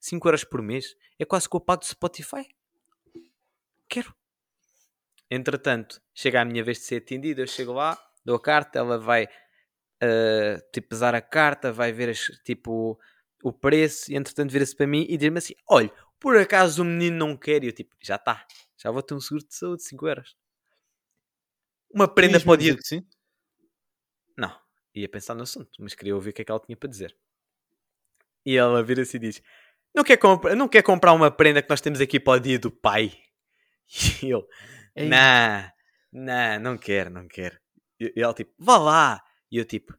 5 0.00 0.26
euros 0.26 0.42
por 0.42 0.62
mês 0.62 0.96
é 1.18 1.24
quase 1.24 1.48
que 1.48 1.54
eu 1.54 1.60
pago 1.60 1.80
do 1.82 1.86
Spotify. 1.86 2.48
Quero. 3.88 4.14
Entretanto, 5.30 6.00
chega 6.14 6.40
a 6.40 6.44
minha 6.44 6.64
vez 6.64 6.78
de 6.78 6.84
ser 6.84 6.96
atendido, 6.96 7.40
eu 7.42 7.46
chego 7.46 7.72
lá, 7.72 7.98
dou 8.24 8.36
a 8.36 8.40
carta, 8.40 8.78
ela 8.78 8.98
vai 8.98 9.28
ah, 10.02 10.58
tipo 10.72 10.88
pesar 10.88 11.14
a 11.14 11.20
carta, 11.20 11.72
vai 11.72 11.92
ver 11.92 12.08
as- 12.10 12.30
tipo 12.44 12.98
o 13.42 13.52
preço 13.52 14.10
e 14.12 14.16
entretanto 14.16 14.50
vira-se 14.50 14.74
para 14.76 14.86
mim 14.86 15.06
e 15.08 15.16
diz-me 15.16 15.38
assim: 15.38 15.54
olha, 15.68 15.92
por 16.20 16.36
acaso 16.36 16.82
o 16.82 16.84
menino 16.84 17.16
não 17.16 17.36
quer? 17.36 17.64
E 17.64 17.68
eu 17.68 17.72
tipo, 17.72 17.94
já 18.00 18.16
está, 18.16 18.46
já 18.76 18.90
vou 18.90 19.02
ter 19.02 19.14
um 19.14 19.20
seguro 19.20 19.46
de 19.46 19.54
saúde 19.54 19.78
de 19.82 19.88
5 19.88 20.06
euros. 20.08 20.36
Uma 21.92 22.06
prenda 22.12 22.38
para 22.40 22.52
o 22.52 22.56
dia. 22.56 22.76
sim? 22.82 23.04
Não, 24.36 24.56
ia 24.94 25.08
pensar 25.08 25.34
no 25.34 25.42
assunto, 25.42 25.70
mas 25.80 25.94
queria 25.94 26.14
ouvir 26.14 26.30
o 26.30 26.32
que 26.32 26.42
é 26.42 26.44
que 26.44 26.50
ela 26.50 26.60
tinha 26.60 26.76
para 26.76 26.88
dizer. 26.88 27.16
E 28.46 28.56
ela 28.56 28.82
vira-se 28.82 29.16
e 29.16 29.20
diz: 29.20 29.42
não 29.94 30.04
quer, 30.04 30.16
compra- 30.16 30.54
não 30.54 30.68
quer 30.68 30.82
comprar 30.82 31.12
uma 31.12 31.30
prenda 31.30 31.62
que 31.62 31.68
nós 31.68 31.80
temos 31.80 32.00
aqui 32.00 32.18
para 32.20 32.38
o 32.38 32.40
dia 32.40 32.58
do 32.58 32.70
pai? 32.70 33.12
E 34.22 34.30
eu: 34.30 34.46
Não, 34.96 35.70
não, 36.12 36.60
não 36.60 36.78
quero, 36.78 37.10
não 37.10 37.26
quero. 37.26 37.58
E 37.98 38.12
e 38.16 38.22
ela 38.22 38.32
tipo: 38.32 38.52
Vá 38.58 38.78
lá. 38.78 39.20
E 39.50 39.56
eu 39.58 39.64
tipo: 39.64 39.92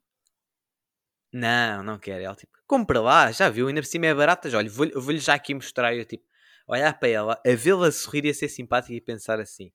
Não, 1.34 1.84
não 1.84 2.00
quero. 2.00 2.22
E 2.22 2.26
ela 2.26 2.36
tipo: 2.36 2.58
Compra 2.72 3.02
lá, 3.02 3.30
já 3.34 3.50
viu? 3.50 3.68
Ainda 3.68 3.82
por 3.82 3.86
cima 3.86 4.06
é 4.06 4.16
baratas. 4.16 4.54
Olha, 4.54 4.70
vou-lhe 4.70 4.94
vou 4.94 5.14
já 5.18 5.34
aqui 5.34 5.54
mostrar. 5.54 5.94
Eu 5.94 6.06
tipo: 6.06 6.24
Olhar 6.66 6.98
para 6.98 7.10
ela, 7.10 7.42
a 7.46 7.54
vê-la 7.54 7.92
sorrir 7.92 8.24
e 8.24 8.30
a 8.30 8.34
ser 8.34 8.48
simpática 8.48 8.94
e 8.94 9.02
pensar 9.02 9.42
assim: 9.42 9.74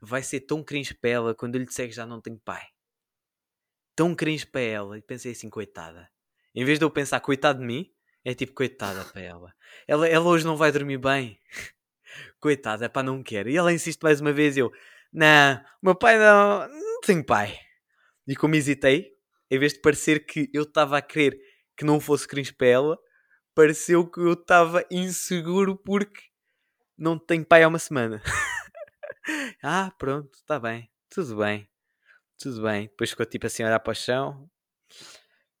Vai 0.00 0.22
ser 0.22 0.42
tão 0.42 0.62
cringe 0.62 0.94
para 0.94 1.10
ela 1.10 1.34
quando 1.34 1.56
eu 1.56 1.58
lhe 1.58 1.66
disser 1.66 1.88
que 1.88 1.96
já 1.96 2.06
não 2.06 2.20
tenho 2.20 2.38
pai. 2.38 2.62
Tão 3.96 4.14
cringe 4.14 4.46
para 4.46 4.60
ela. 4.60 4.96
E 4.96 5.02
pensei 5.02 5.32
assim: 5.32 5.50
Coitada. 5.50 6.08
Em 6.54 6.64
vez 6.64 6.78
de 6.78 6.84
eu 6.84 6.90
pensar, 6.92 7.18
coitado 7.18 7.58
de 7.58 7.66
mim, 7.66 7.92
é 8.24 8.32
tipo, 8.34 8.52
coitada 8.52 9.04
para 9.04 9.20
ela. 9.20 9.52
Ela, 9.88 10.06
ela 10.06 10.24
hoje 10.24 10.44
não 10.44 10.56
vai 10.56 10.70
dormir 10.70 10.98
bem. 10.98 11.40
Coitada, 12.38 12.88
pá, 12.88 13.02
não 13.02 13.20
quero. 13.20 13.50
E 13.50 13.56
ela 13.56 13.72
insiste 13.72 14.00
mais 14.00 14.20
uma 14.20 14.32
vez. 14.32 14.56
Eu, 14.56 14.70
não, 15.12 15.60
meu 15.82 15.96
pai 15.96 16.16
não, 16.18 16.68
não 16.68 17.00
tem 17.00 17.20
pai. 17.20 17.58
E 18.28 18.36
como 18.36 18.54
hesitei, 18.54 19.10
em 19.50 19.58
vez 19.58 19.72
de 19.72 19.80
parecer 19.80 20.24
que 20.24 20.48
eu 20.54 20.62
estava 20.62 20.96
a 20.96 21.02
querer 21.02 21.51
que 21.76 21.84
não 21.84 22.00
fosse 22.00 22.26
cringe 22.26 22.52
para 22.52 22.66
ela, 22.66 22.98
pareceu 23.54 24.08
que 24.08 24.20
eu 24.20 24.32
estava 24.32 24.84
inseguro 24.90 25.76
porque 25.76 26.20
não 26.96 27.18
tenho 27.18 27.44
pai 27.44 27.62
há 27.62 27.68
uma 27.68 27.78
semana. 27.78 28.22
ah, 29.62 29.92
pronto, 29.98 30.34
está 30.34 30.58
bem, 30.58 30.90
tudo 31.08 31.36
bem, 31.36 31.68
tudo 32.38 32.62
bem. 32.62 32.86
Depois 32.88 33.10
ficou 33.10 33.26
tipo 33.26 33.46
assim 33.46 33.62
a 33.62 33.66
olhar 33.66 33.80
para 33.80 33.92
o 33.92 33.94
chão, 33.94 34.50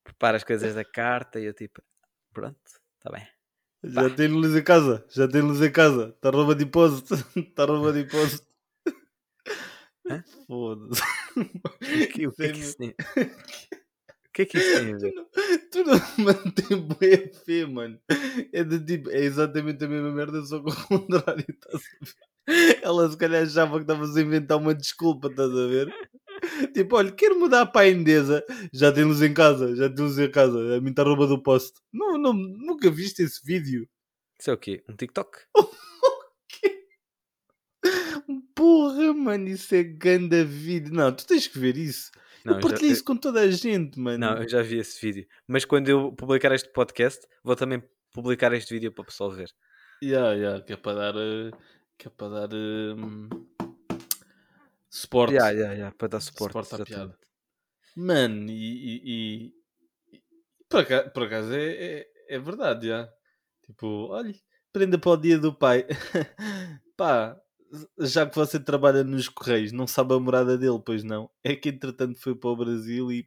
prepara 0.04 0.36
as 0.36 0.44
coisas 0.44 0.74
da 0.74 0.84
carta 0.84 1.40
e 1.40 1.44
eu 1.44 1.54
tipo, 1.54 1.82
pronto, 2.32 2.60
está 2.98 3.10
bem. 3.10 3.26
Já 3.84 4.08
tem 4.10 4.28
luz 4.28 4.54
em 4.54 4.62
casa, 4.62 5.04
já 5.10 5.26
tem 5.26 5.40
luz 5.40 5.60
em 5.60 5.72
casa. 5.72 6.10
Está 6.14 6.30
rouba 6.30 6.54
de 6.54 6.64
depósito. 6.64 7.14
Está 7.36 7.64
rouba 7.66 7.92
de 7.92 8.04
depósito. 8.04 8.46
Foda-se. 10.46 11.02
O 11.36 12.08
que, 12.12 12.26
o 12.26 12.32
que 12.32 12.42
é 12.44 12.52
que 12.52 12.58
isso 12.60 12.76
que 14.32 14.42
é 14.42 14.44
que 14.46 14.58
isso 14.58 14.78
tem 14.78 14.94
a 14.94 14.98
ver? 14.98 15.14
Tu 15.70 15.84
não 15.84 15.94
mantém 16.24 16.78
boa 16.78 17.44
fé, 17.44 17.66
mano. 17.66 17.98
É 18.52 18.64
de 18.64 18.84
tipo, 18.84 19.10
é 19.10 19.20
exatamente 19.20 19.84
a 19.84 19.88
mesma 19.88 20.10
merda, 20.10 20.42
só 20.44 20.62
que 20.62 20.70
ao 20.70 20.76
contrário, 20.88 21.44
estás 21.48 21.74
a 21.74 21.78
ver? 21.78 22.80
Ela 22.82 23.10
se 23.10 23.16
calhar 23.16 23.42
achava 23.42 23.76
que 23.76 23.82
estavas 23.82 24.16
a 24.16 24.20
inventar 24.20 24.58
uma 24.58 24.74
desculpa, 24.74 25.28
estás 25.28 25.50
a 25.50 25.66
ver? 25.66 25.92
Tipo, 26.74 26.96
olha, 26.96 27.12
quero 27.12 27.38
mudar 27.38 27.66
para 27.66 27.82
a 27.82 27.88
Endesa. 27.88 28.44
Já 28.72 28.90
tem 28.90 29.04
luz 29.04 29.22
em 29.22 29.32
casa, 29.32 29.76
já 29.76 29.88
tem 29.88 30.04
luz 30.04 30.18
em 30.18 30.30
casa. 30.30 30.76
A 30.76 30.80
mim 30.80 30.90
está 30.90 31.04
rouba 31.04 31.26
do 31.26 31.40
poste. 31.40 31.80
Não, 31.92 32.18
não, 32.18 32.32
nunca 32.32 32.90
viste 32.90 33.22
esse 33.22 33.40
vídeo. 33.44 33.88
Isso 34.40 34.50
é 34.50 34.54
o 34.54 34.58
quê? 34.58 34.82
Um 34.88 34.96
TikTok? 34.96 35.38
Porra, 38.54 39.12
mano, 39.14 39.48
isso 39.48 39.74
é 39.74 39.82
ganda 39.82 40.44
vídeo. 40.44 40.92
Não, 40.92 41.12
tu 41.12 41.26
tens 41.26 41.46
que 41.46 41.58
ver 41.58 41.76
isso. 41.76 42.10
Não, 42.44 42.60
eu 42.60 42.70
eu 42.70 42.76
já- 42.76 42.86
isso 42.86 43.04
com 43.04 43.16
toda 43.16 43.40
a 43.40 43.50
gente, 43.50 43.98
mano. 43.98 44.18
Não, 44.18 44.42
eu 44.42 44.48
já 44.48 44.62
vi 44.62 44.78
esse 44.78 45.00
vídeo. 45.04 45.26
Mas 45.46 45.64
quando 45.64 45.88
eu 45.88 46.12
publicar 46.12 46.52
este 46.52 46.68
podcast, 46.70 47.26
vou 47.42 47.54
também 47.56 47.82
publicar 48.12 48.52
este 48.52 48.74
vídeo 48.74 48.92
para 48.92 49.02
o 49.02 49.06
pessoal 49.06 49.30
ver. 49.30 49.50
Yeah, 50.02 50.32
yeah, 50.34 50.62
que 50.64 50.72
é 50.72 50.76
para 50.76 51.12
dar. 51.12 51.14
eh, 51.16 51.50
Que 51.98 52.08
é 52.08 52.10
para 52.10 52.46
dar. 52.48 52.54
hum, 52.56 53.28
suporte. 54.90 55.34
Ya, 55.34 55.50
ya, 55.50 55.72
ya, 55.74 55.92
para 55.92 56.08
dar 56.08 56.20
suporte. 56.20 56.52
Suporte 56.52 56.82
à 56.82 56.84
piada. 56.84 57.18
Mano, 57.96 58.50
e. 58.50 58.54
e, 58.54 59.52
e- 60.14 60.22
por, 60.68 60.80
acaso, 60.80 61.10
por 61.10 61.22
acaso 61.24 61.52
é, 61.54 61.74
é, 61.74 62.08
é 62.30 62.38
verdade, 62.38 62.88
já. 62.88 63.08
Tipo, 63.66 64.08
olha, 64.10 64.34
prenda 64.72 64.98
para 64.98 65.10
o 65.12 65.16
dia 65.16 65.38
do 65.38 65.54
pai. 65.54 65.86
Pá, 66.96 67.38
já 68.00 68.26
que 68.26 68.34
você 68.36 68.58
trabalha 68.60 69.02
nos 69.04 69.28
Correios, 69.28 69.72
não 69.72 69.86
sabe 69.86 70.14
a 70.14 70.18
morada 70.20 70.56
dele, 70.58 70.80
pois 70.84 71.02
não? 71.02 71.30
É 71.44 71.54
que 71.56 71.68
entretanto 71.70 72.18
foi 72.20 72.34
para 72.34 72.50
o 72.50 72.56
Brasil 72.56 73.10
e. 73.12 73.26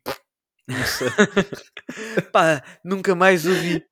Não 0.67 0.83
sei. 0.85 1.07
Pá, 2.31 2.63
nunca 2.83 3.13
mais 3.15 3.45
ouvi. 3.45 3.83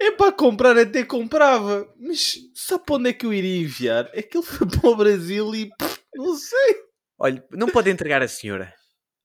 É 0.00 0.10
para 0.12 0.32
comprar, 0.32 0.76
até 0.76 1.04
comprava. 1.04 1.86
Mas 1.98 2.36
sabe 2.54 2.84
para 2.84 2.94
onde 2.96 3.10
é 3.10 3.12
que 3.12 3.26
eu 3.26 3.32
iria 3.32 3.60
enviar? 3.62 4.10
É 4.12 4.22
que 4.22 4.36
ele 4.36 4.46
foi 4.46 4.66
para 4.68 4.88
o 4.90 4.96
Brasil 4.96 5.54
e. 5.54 5.70
Não 6.14 6.34
sei. 6.36 6.76
Olha, 7.18 7.44
não 7.52 7.68
pode 7.68 7.90
entregar 7.90 8.22
a 8.22 8.28
senhora. 8.28 8.72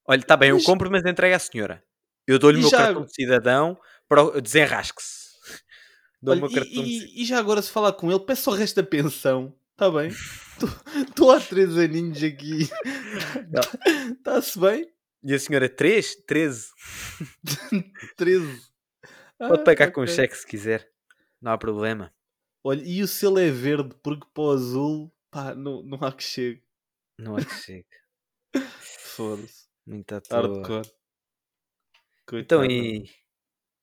Olha, 0.07 0.19
está 0.19 0.37
bem, 0.37 0.49
eu 0.49 0.55
Mas- 0.57 0.65
compro, 0.65 0.89
mas 0.91 1.03
entrega 1.05 1.35
à 1.35 1.39
senhora. 1.39 1.83
Eu 2.27 2.37
dou-lhe 2.39 2.57
o 2.57 2.61
meu 2.61 2.69
já- 2.69 2.77
cartão 2.77 3.05
de 3.05 3.13
cidadão 3.13 3.77
para 4.07 4.23
o... 4.23 4.39
desenrasque-se. 4.41 5.27
Olha, 6.25 6.39
meu 6.41 6.49
e, 6.49 6.53
cartão 6.53 6.83
de 6.83 6.89
e- 6.89 7.21
e 7.21 7.25
já 7.25 7.39
agora 7.39 7.61
se 7.61 7.71
falar 7.71 7.93
com 7.93 8.09
ele, 8.11 8.19
peço 8.19 8.49
o 8.49 8.53
resto 8.53 8.81
da 8.81 8.87
pensão. 8.87 9.53
Está 9.77 9.91
bem? 9.91 10.09
Estou 10.09 11.29
há 11.29 11.39
três 11.39 11.77
aninhos 11.77 12.23
aqui. 12.23 12.67
Está-se 14.11 14.59
bem? 14.59 14.91
E 15.23 15.35
a 15.35 15.37
senhora 15.37 15.69
3, 15.69 16.15
13. 16.25 16.69
13. 18.17 18.61
Pode 19.37 19.61
Ah, 19.61 19.63
pagar 19.63 19.91
com 19.91 20.01
ok. 20.01 20.11
cheque 20.11 20.35
se 20.35 20.47
quiser. 20.47 20.91
Não 21.39 21.51
há 21.51 21.59
problema. 21.59 22.11
Olha, 22.63 22.81
e 22.83 23.03
o 23.03 23.07
selo 23.07 23.37
é 23.37 23.51
verde 23.51 23.95
porque 24.01 24.25
para 24.33 24.43
o 24.45 24.49
azul, 24.49 25.13
pá, 25.29 25.53
não, 25.53 25.83
não 25.83 25.99
há 26.01 26.11
que 26.11 26.23
chegue. 26.23 26.63
Não 27.19 27.35
há 27.37 27.45
que 27.45 27.53
chegue. 27.53 27.85
Foda-se. 28.81 29.67
Muito 29.85 30.11
à 30.11 30.21
toa. 30.21 30.41
Hardcore. 30.41 30.91
Então 32.33 32.65
e... 32.65 33.07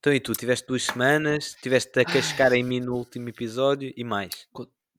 então 0.01 0.13
e 0.13 0.19
tu? 0.19 0.33
Tiveste 0.33 0.67
duas 0.67 0.83
semanas, 0.83 1.55
tiveste 1.63 2.01
a 2.01 2.05
cascar 2.05 2.53
em 2.53 2.65
mim 2.65 2.81
no 2.81 2.97
último 2.97 3.29
episódio 3.29 3.95
e 3.97 4.03
mais. 4.03 4.49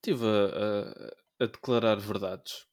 Estive 0.08 0.26
a, 0.26 1.10
a- 1.40 1.44
a 1.44 1.48
declarar 1.48 2.00
verdades. 2.00 2.66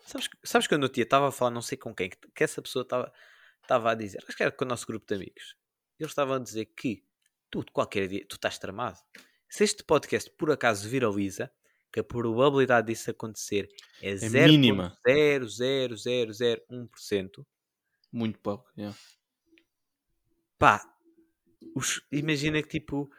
Sabes, 0.00 0.28
sabes 0.44 0.66
quando 0.66 0.86
eu 0.86 0.92
estava 1.02 1.28
a 1.28 1.32
falar, 1.32 1.50
não 1.50 1.62
sei 1.62 1.76
com 1.78 1.94
quem, 1.94 2.10
que, 2.10 2.16
que 2.34 2.44
essa 2.44 2.60
pessoa 2.62 2.82
estava 2.82 3.12
estava 3.62 3.90
a 3.90 3.94
dizer, 3.94 4.18
acho 4.26 4.36
que 4.36 4.42
era 4.42 4.52
com 4.52 4.64
o 4.64 4.68
nosso 4.68 4.86
grupo 4.86 5.06
de 5.06 5.14
amigos. 5.14 5.54
Eles 5.98 6.10
estavam 6.12 6.36
a 6.36 6.38
dizer 6.38 6.66
que 6.66 7.04
tu, 7.50 7.64
qualquer 7.72 8.08
dia, 8.08 8.24
tu 8.26 8.36
estás 8.36 8.58
tramado. 8.58 8.98
Se 9.48 9.64
este 9.64 9.82
podcast 9.84 10.30
por 10.38 10.50
acaso 10.50 10.88
viraliza, 10.88 11.50
que 11.92 12.00
a 12.00 12.04
probabilidade 12.04 12.86
disso 12.88 13.10
acontecer 13.10 13.68
é, 14.02 14.14
mínima. 14.46 14.96
0.00001%, 15.06 17.46
Muito 18.12 18.38
pouco. 18.40 18.70
yeah. 18.76 18.96
pá, 20.58 20.82
os- 21.74 22.02
imagina 22.10 22.62
que 22.62 22.68
tipo, 22.80 23.10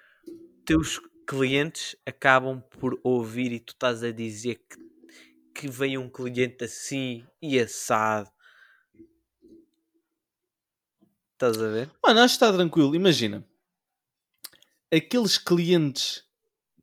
teus 0.66 1.00
clientes 1.30 1.96
acabam 2.08 2.60
por 2.80 3.00
ouvir 3.04 3.52
e 3.52 3.60
tu 3.60 3.74
estás 3.74 4.04
a 4.04 4.12
dizer 4.12 4.56
que, 4.68 4.80
que 5.54 5.68
veio 5.70 6.02
um 6.02 6.10
cliente 6.10 6.64
assim 6.64 7.24
e 7.40 7.60
assado. 7.60 8.28
Estás 11.34 11.62
a 11.62 11.68
ver? 11.68 11.92
Mano, 12.04 12.22
acho 12.22 12.34
que 12.34 12.44
está 12.44 12.52
tranquilo. 12.52 12.96
Imagina. 12.96 13.48
Aqueles 14.92 15.38
clientes 15.38 16.24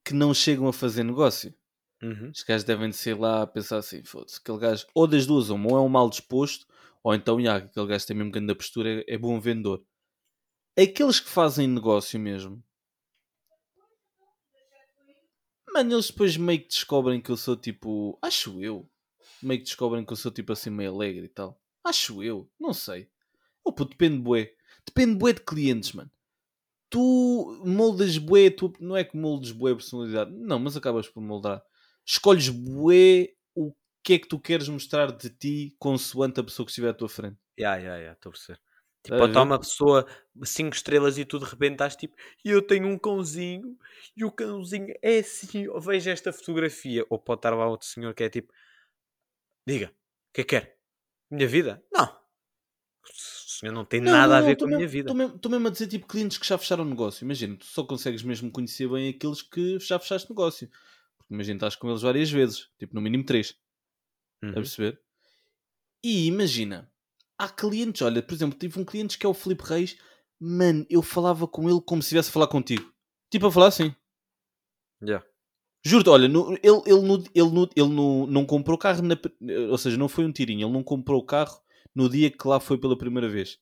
que 0.05 0.15
não 0.15 0.33
chegam 0.33 0.69
a 0.69 0.73
fazer 0.73 1.03
negócio. 1.03 1.53
Uhum. 2.00 2.31
Os 2.33 2.45
gajos 2.45 2.62
devem 2.62 2.91
de 2.91 2.97
ser 2.97 3.19
lá 3.19 3.43
a 3.43 3.47
pensar 3.49 3.79
assim, 3.79 4.05
foda-se, 4.05 4.38
aquele 4.38 4.59
gajo, 4.59 4.87
ou 4.95 5.09
das 5.09 5.26
duas, 5.26 5.50
uma, 5.50 5.73
ou 5.73 5.76
é 5.76 5.81
um 5.81 5.88
mal 5.88 6.09
disposto, 6.09 6.69
ou 7.03 7.12
então, 7.12 7.41
já, 7.43 7.57
aquele 7.57 7.87
gajo 7.87 8.07
tem 8.07 8.17
mesmo 8.17 8.31
grande 8.31 8.55
postura, 8.55 9.00
é, 9.00 9.15
é 9.15 9.19
bom 9.19 9.41
vendedor. 9.41 9.83
Aqueles 10.79 11.19
que 11.19 11.31
fazem 11.31 11.67
negócio 11.67 12.21
mesmo, 12.21 12.62
mano, 15.76 15.95
eles 15.95 16.09
depois 16.09 16.37
meio 16.37 16.61
que 16.61 16.68
descobrem 16.68 17.21
que 17.21 17.30
eu 17.30 17.37
sou 17.37 17.54
tipo, 17.54 18.18
acho 18.23 18.62
eu, 18.62 18.88
meio 19.42 19.61
que 19.61 19.66
descobrem 19.66 20.04
que 20.04 20.12
eu 20.12 20.16
sou 20.16 20.33
tipo 20.33 20.52
assim 20.52 20.71
meio 20.71 20.92
alegre 20.92 21.26
e 21.26 21.28
tal. 21.28 21.61
Acho 21.85 22.23
eu, 22.23 22.50
não 22.59 22.73
sei. 22.73 23.09
Oh, 23.62 23.73
pô, 23.73 23.85
depende 23.85 24.18
bué. 24.18 24.54
Depende 24.87 25.16
bué 25.16 25.35
de 25.35 25.40
clientes, 25.40 25.92
mano. 25.92 26.11
Tu 26.88 27.62
moldas 27.64 28.16
bué, 28.16 28.49
tu 28.49 28.73
não 28.80 28.97
é 28.97 29.04
que 29.04 29.16
moldes 29.16 29.52
bué 29.52 29.73
a 29.73 29.76
personalidade, 29.76 30.33
não, 30.33 30.59
mas 30.59 30.76
acabas 30.76 31.09
por 31.09 31.21
moldar. 31.21 31.62
Escolhes 32.06 32.49
bué 32.49 33.35
o 33.54 33.75
que 34.02 34.14
é 34.14 34.18
que 34.18 34.28
tu 34.28 34.38
queres 34.38 34.68
mostrar 34.68 35.12
de 35.12 35.28
ti 35.28 35.76
consoante 35.78 36.40
a 36.40 36.45
pessoa 36.45 36.64
que 36.64 36.71
estiver 36.71 36.90
à 36.90 36.95
tua 36.95 37.09
frente. 37.09 37.37
Ya, 37.59 37.76
ya, 37.76 37.97
ya, 37.97 38.12
estou 38.12 38.30
a 38.30 38.33
perceber. 38.33 38.61
Tipo, 39.07 39.25
estar 39.25 39.41
ver? 39.41 39.47
uma 39.47 39.59
pessoa 39.59 40.07
5 40.43 40.75
estrelas 40.75 41.17
e 41.17 41.25
tu 41.25 41.39
de 41.39 41.45
repente 41.45 41.73
estás 41.73 41.95
tipo, 41.95 42.17
e 42.45 42.51
eu 42.51 42.61
tenho 42.61 42.89
um 42.89 42.99
cãozinho, 42.99 43.79
e 44.17 44.25
o 44.25 44.33
cãozinho 44.33 44.93
é 45.01 45.19
assim, 45.19 45.65
eu 45.65 45.81
vejo 45.81 46.11
esta 46.11 46.33
fotografia. 46.33 47.07
Ou 47.09 47.19
pode 47.19 47.39
estar 47.39 47.55
lá 47.55 47.69
outro 47.69 47.87
senhor 47.87 48.13
que 48.15 48.25
é 48.25 48.29
tipo, 48.29 48.53
diga, 49.67 49.87
o 49.87 50.33
que 50.35 50.41
é 50.41 50.45
que 50.45 50.61
quer? 50.61 50.79
Minha 51.31 51.47
vida? 51.47 51.85
Não. 51.93 52.05
O 53.05 53.59
senhor 53.59 53.73
não 53.73 53.85
tem 53.85 54.01
nada 54.01 54.37
a 54.37 54.41
ver 54.41 54.57
com 54.57 54.65
a 54.65 54.69
minha 54.69 54.89
vida. 54.89 55.11
Estou 55.11 55.17
mesmo, 55.17 55.37
estou 55.37 55.51
mesmo 55.51 55.69
a 55.69 55.71
dizer 55.71 55.87
tipo 55.87 56.07
clientes 56.07 56.37
que 56.37 56.47
já 56.47 56.59
fecharam 56.59 56.85
negócio. 56.85 57.25
Imagina, 57.25 57.57
tu 57.57 57.65
só 57.65 57.85
consegues 57.85 58.23
mesmo 58.23 58.51
conhecer 58.51 58.89
bem 58.89 59.09
aqueles 59.09 59.41
que 59.41 59.79
já 59.79 59.99
fechaste 59.99 60.29
negócio. 60.29 60.69
Porque 61.17 61.33
imagina, 61.33 61.57
estás 61.57 61.77
com 61.77 61.89
eles 61.89 62.03
várias 62.03 62.31
vezes, 62.31 62.69
tipo 62.79 62.95
no 62.95 63.01
mínimo 63.01 63.25
três. 63.25 63.57
Uhum. 64.43 64.51
A 64.51 64.55
perceber? 64.55 65.01
E 66.05 66.27
imagina, 66.27 66.91
há 67.38 67.49
clientes, 67.49 68.02
olha, 68.02 68.23
por 68.23 68.35
exemplo, 68.35 68.59
tive 68.59 68.78
um 68.81 68.85
cliente 68.85 69.19
que 69.19 69.26
é 69.26 69.28
o 69.28 69.35
Filipe 69.35 69.64
Reis, 69.64 69.97
mano, 70.40 70.87
eu 70.90 71.02
falava 71.02 71.47
com 71.47 71.69
ele 71.69 71.81
como 71.81 72.02
se 72.02 72.07
estivesse 72.07 72.31
a 72.31 72.33
falar 72.33 72.47
contigo. 72.49 72.90
Tipo 73.31 73.47
a 73.47 73.52
falar 73.52 73.69
assim. 73.69 73.95
Ya. 75.02 75.23
Juro-te, 75.85 76.09
olha, 76.11 76.28
no- 76.28 76.52
ele, 76.55 76.83
ele, 76.87 77.02
no- 77.02 77.25
ele, 77.35 77.50
no- 77.50 77.71
ele 77.76 77.88
no- 77.88 78.26
não 78.26 78.45
comprou 78.45 78.76
carro, 78.78 79.02
na, 79.02 79.16
ou 79.71 79.78
seja, 79.78 79.97
não 79.97 80.09
foi 80.09 80.25
um 80.25 80.33
tirinho, 80.33 80.66
ele 80.66 80.73
não 80.73 80.83
comprou 80.83 81.21
o 81.21 81.25
carro 81.26 81.61
no 81.95 82.09
dia 82.09 82.31
que 82.31 82.47
lá 82.49 82.59
foi 82.59 82.78
pela 82.78 82.97
primeira 82.99 83.28
vez. 83.28 83.59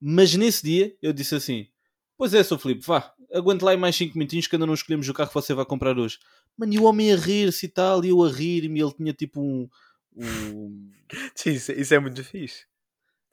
Mas 0.00 0.34
nesse 0.34 0.62
dia 0.64 0.96
eu 1.02 1.12
disse 1.12 1.34
assim: 1.34 1.68
Pois 2.16 2.34
é, 2.34 2.42
Sr. 2.42 2.58
Filipe, 2.58 2.84
vá, 2.86 3.12
aguente 3.32 3.64
lá 3.64 3.74
em 3.74 3.76
mais 3.76 3.96
5 3.96 4.16
minutinhos 4.18 4.46
que 4.46 4.54
ainda 4.56 4.66
não 4.66 4.74
escolhemos 4.74 5.08
o 5.08 5.14
carro 5.14 5.28
que 5.30 5.34
você 5.34 5.54
vai 5.54 5.64
comprar 5.64 5.98
hoje. 5.98 6.18
Mano, 6.56 6.72
e 6.74 6.78
o 6.78 6.84
homem 6.84 7.12
a 7.12 7.16
rir-se 7.16 7.66
e 7.66 7.68
tal, 7.68 8.04
e 8.04 8.08
eu 8.10 8.22
a 8.22 8.28
rir-me, 8.30 8.80
e 8.80 8.82
ele 8.82 8.92
tinha 8.92 9.12
tipo 9.12 9.40
um. 9.40 9.68
um... 10.16 10.90
Sim, 11.34 11.52
isso, 11.52 11.72
isso 11.72 11.94
é 11.94 11.98
muito 11.98 12.22
fixe. 12.24 12.66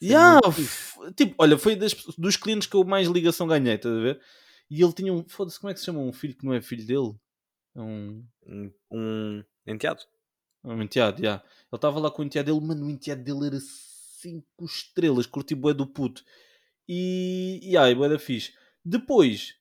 É 0.02 0.06
Yeah, 0.06 0.40
tipo, 1.16 1.36
olha, 1.38 1.58
foi 1.58 1.76
das- 1.76 1.94
dos 2.18 2.38
clientes 2.38 2.68
que 2.68 2.76
eu 2.76 2.84
mais 2.86 3.08
ligação 3.08 3.48
ganhei, 3.48 3.76
estás 3.76 3.94
a 3.96 4.00
ver? 4.00 4.22
E 4.70 4.82
ele 4.82 4.94
tinha 4.94 5.12
um. 5.14 5.28
Foda-se, 5.28 5.60
como 5.60 5.70
é 5.72 5.74
que 5.74 5.80
se 5.80 5.86
chama? 5.86 6.00
Um 6.00 6.14
filho 6.14 6.36
que 6.38 6.46
não 6.46 6.54
é 6.54 6.62
filho 6.62 6.86
dele? 6.86 7.16
É 7.76 7.82
um. 7.82 8.26
Um, 8.92 9.44
enteado. 9.68 10.02
Um 10.64 10.82
enteado, 10.82 11.22
já. 11.24 11.36
Ele 11.36 11.44
estava 11.74 12.00
lá 12.00 12.12
com 12.12 12.22
o 12.22 12.26
enteado 12.26 12.54
dele, 12.54 12.66
mano, 12.66 12.86
o 12.86 12.90
enteado 12.90 13.24
dele 13.24 13.48
era 13.48 13.60
5 13.60 14.46
estrelas, 14.66 15.26
curti 15.26 15.56
bué 15.56 15.74
do 15.74 15.88
puto. 15.88 16.24
E, 16.88 17.60
e 17.64 17.78
ai, 17.78 17.96
bué 17.96 18.10
da 18.10 18.20
fixe. 18.20 18.54
Depois, 18.86 19.56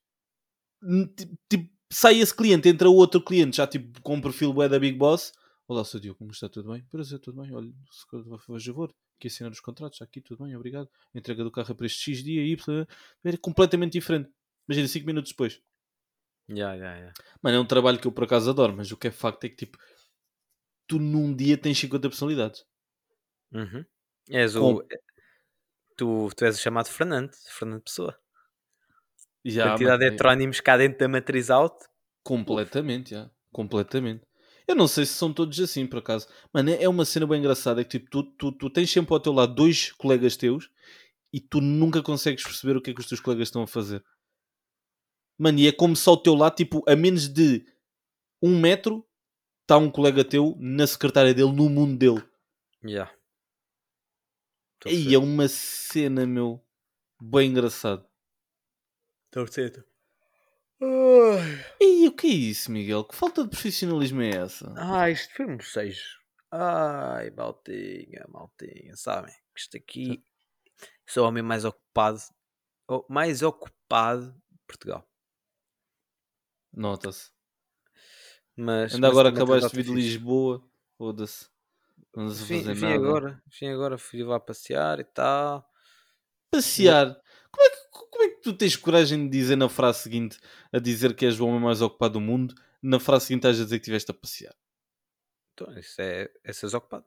tipo, 1.49 1.69
sai 1.91 2.21
esse 2.21 2.35
cliente, 2.35 2.69
entra 2.69 2.89
outro 2.89 3.21
cliente, 3.23 3.57
já 3.57 3.67
tipo 3.67 4.01
com 4.03 4.15
um 4.17 4.21
perfil 4.21 4.53
bué 4.53 4.69
da 4.69 4.79
Big 4.79 4.97
Boss. 4.97 5.33
Olá, 5.67 5.85
seu 5.85 6.01
Diogo, 6.01 6.19
como 6.19 6.31
está? 6.31 6.49
Tudo 6.49 6.73
bem? 6.73 6.83
Prazer, 6.91 7.19
tudo 7.19 7.43
bem? 7.43 7.53
Olha, 7.55 7.71
se 7.91 8.07
por 8.09 8.41
favor, 8.41 8.93
que 9.19 9.27
assinar 9.29 9.51
os 9.53 9.61
contratos, 9.61 10.01
aqui, 10.03 10.21
tudo 10.21 10.45
bem, 10.45 10.55
obrigado. 10.57 10.89
Entrega 11.15 11.43
do 11.45 11.51
carro 11.51 11.71
é 11.71 11.75
para 11.75 11.87
este 11.87 12.13
X 12.15 12.23
dia, 12.23 12.43
Y, 12.43 12.87
era 13.25 13.37
completamente 13.39 13.93
diferente. 13.93 14.31
Imagina, 14.69 14.89
5 14.89 15.07
minutos 15.07 15.33
depois. 15.33 15.61
Ya, 16.49 16.75
ya, 16.75 16.97
ya. 16.97 17.13
Mano, 17.43 17.57
é 17.59 17.61
um 17.61 17.67
trabalho 17.67 17.99
que 18.01 18.07
eu 18.07 18.13
por 18.13 18.25
acaso 18.25 18.49
adoro, 18.51 18.75
mas 18.75 18.91
o 18.91 18.97
que 18.97 19.09
é 19.09 19.11
facto 19.11 19.45
é 19.45 19.49
que 19.49 19.57
tipo, 19.57 19.77
tu 20.87 20.99
num 20.99 21.35
dia 21.35 21.59
tens 21.59 21.79
50 21.79 22.09
personalidades. 22.09 22.65
Uhum. 23.53 23.85
És 24.29 24.57
o. 24.57 24.61
Com- 24.81 24.89
Tu, 25.97 26.29
tu 26.37 26.45
és 26.45 26.57
o 26.57 26.61
chamado 26.61 26.87
Fernando, 26.89 27.33
Fernando 27.49 27.83
Pessoa. 27.83 28.17
Já, 29.45 29.71
Quantidade 29.73 29.99
de 29.99 30.05
é- 30.05 30.09
heterónimos 30.15 30.61
cá 30.61 30.77
dentro 30.77 30.99
da 30.99 31.09
matriz 31.09 31.51
out. 31.51 31.75
Completamente, 32.23 33.11
já. 33.11 33.29
Completamente. 33.53 34.25
Eu 34.69 34.75
não 34.75 34.87
sei 34.87 35.07
se 35.07 35.15
são 35.15 35.33
todos 35.33 35.59
assim, 35.59 35.87
por 35.87 36.01
acaso. 36.01 36.29
Mano, 36.53 36.71
é 36.71 36.87
uma 36.87 37.07
cena 37.07 37.27
bem 37.27 37.39
engraçada. 37.39 37.81
É 37.81 37.85
que 37.85 37.99
tipo, 37.99 38.11
tu, 38.11 38.23
tu, 38.23 38.53
tu 38.53 38.69
tens 38.69 38.91
sempre 38.91 39.15
ao 39.15 39.19
teu 39.19 39.33
lado 39.33 39.55
dois 39.55 39.91
colegas 39.93 40.37
teus 40.37 40.71
e 41.33 41.41
tu 41.41 41.63
nunca 41.63 42.03
consegues 42.03 42.43
perceber 42.45 42.77
o 42.77 42.83
que 42.83 42.91
é 42.91 42.95
que 42.95 43.01
os 43.01 43.09
teus 43.09 43.21
colegas 43.21 43.49
estão 43.49 43.63
a 43.63 43.67
fazer. 43.67 44.05
Mano, 45.39 45.59
e 45.59 45.67
é 45.67 45.73
como 45.73 45.97
se 45.97 46.07
ao 46.07 46.19
teu 46.19 46.35
lado, 46.35 46.55
tipo, 46.57 46.85
a 46.87 46.95
menos 46.95 47.29
de 47.29 47.65
um 48.43 48.61
metro, 48.61 49.09
está 49.63 49.79
um 49.79 49.91
colega 49.91 50.23
teu 50.23 50.55
na 50.59 50.87
secretária 50.87 51.33
dele, 51.33 51.53
no 51.53 51.71
mundo 51.71 51.97
dele. 51.97 52.23
A 54.85 54.91
E 54.91 55.15
é 55.15 55.19
uma 55.19 55.49
cena, 55.49 56.27
meu, 56.27 56.63
bem 57.21 57.51
engraçado. 57.51 58.07
Estou 59.27 59.43
a 59.43 59.47
perceber. 59.47 59.73
Ai. 59.79 59.98
E 60.81 62.07
o 62.07 62.13
que 62.13 62.27
é 62.27 62.31
isso, 62.31 62.71
Miguel? 62.71 63.05
Que 63.05 63.15
falta 63.17 63.43
de 63.43 63.51
profissionalismo 63.51 64.23
é 64.23 64.31
essa? 64.31 64.73
Ah, 64.77 65.11
isto 65.11 65.35
foi 65.35 65.47
um 65.47 65.57
bocejo. 65.57 66.19
Ai, 66.51 67.31
maltinha, 67.31 68.25
maltinha, 68.29 68.97
sabem? 68.97 69.33
que 69.55 69.61
Isto 69.61 69.77
aqui 69.77 70.23
sou 71.07 71.25
o 71.25 71.29
homem 71.29 71.43
mais 71.43 71.65
ocupado, 71.65 72.21
mais 73.09 73.43
ocupado 73.43 74.33
de 74.51 74.59
Portugal. 74.67 75.07
Nota-se. 76.73 77.31
Mas, 78.57 78.95
Ainda 78.95 79.09
agora 79.09 79.29
acabaste 79.31 79.71
de 79.71 79.77
vir 79.77 79.85
de. 79.85 79.93
Lisboa. 79.93 80.63
Foda-se. 80.97 81.49
Não 82.15 82.29
Vim, 82.29 82.59
fazer 82.61 82.75
vim 82.75 82.81
nada. 82.83 82.95
agora, 82.95 83.43
vim 83.61 83.67
agora, 83.69 83.99
fui 83.99 84.23
lá 84.25 84.41
passear 84.41 84.99
e 85.01 85.05
tal. 85.05 85.69
Passear. 86.51 87.21
Como 87.51 87.67
é, 87.67 87.71
que, 87.71 87.88
como 88.07 88.25
é 88.25 88.29
que 88.29 88.43
tu 88.43 88.57
tens 88.57 88.77
coragem 88.77 89.25
de 89.25 89.39
dizer 89.39 89.57
na 89.57 89.69
frase 89.69 90.03
seguinte 90.03 90.39
a 90.73 90.79
dizer 90.79 91.15
que 91.15 91.27
és 91.27 91.39
o 91.41 91.47
homem 91.47 91.61
mais 91.61 91.81
ocupado 91.81 92.15
do 92.15 92.21
mundo? 92.21 92.55
Na 92.83 93.01
frase 93.01 93.27
seguinte 93.27 93.41
estás 93.41 93.61
a 93.61 93.65
dizer 93.65 93.77
que 93.79 93.83
estiveste 93.83 94.11
a 94.11 94.15
passear. 94.15 94.55
Então, 95.53 95.77
isso 95.77 96.01
é, 96.01 96.31
é 96.45 96.53
seres 96.53 96.75
ocupado. 96.75 97.05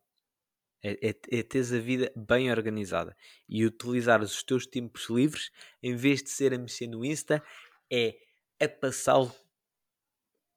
É, 0.84 1.10
é, 1.10 1.10
é 1.10 1.43
teres 1.43 1.71
a 1.71 1.80
vida 1.80 2.12
bem 2.15 2.51
organizada 2.51 3.15
e 3.47 3.65
utilizar 3.65 4.21
os 4.21 4.41
teus 4.43 4.65
tempos 4.65 5.10
livres 5.10 5.51
em 5.82 5.95
vez 5.95 6.23
de 6.23 6.30
ser 6.30 6.54
a 6.54 6.58
mexer 6.58 6.88
no 6.88 7.06
Insta, 7.06 7.43
é 7.91 8.17
a 8.60 8.67
passá-lo. 8.67 9.34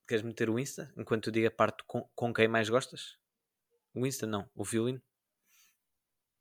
Queres 0.09 0.25
meter 0.25 0.51
o 0.51 0.59
Insta 0.59 0.93
enquanto 0.97 1.29
eu 1.29 1.33
digo 1.33 1.47
a 1.47 1.51
parte 1.51 1.85
com, 1.87 2.03
com 2.15 2.33
quem 2.33 2.49
mais 2.49 2.69
gostas? 2.69 3.19
O 3.95 4.07
Insta 4.07 4.27
não, 4.27 4.49
o 4.55 4.65
violino. 4.65 5.03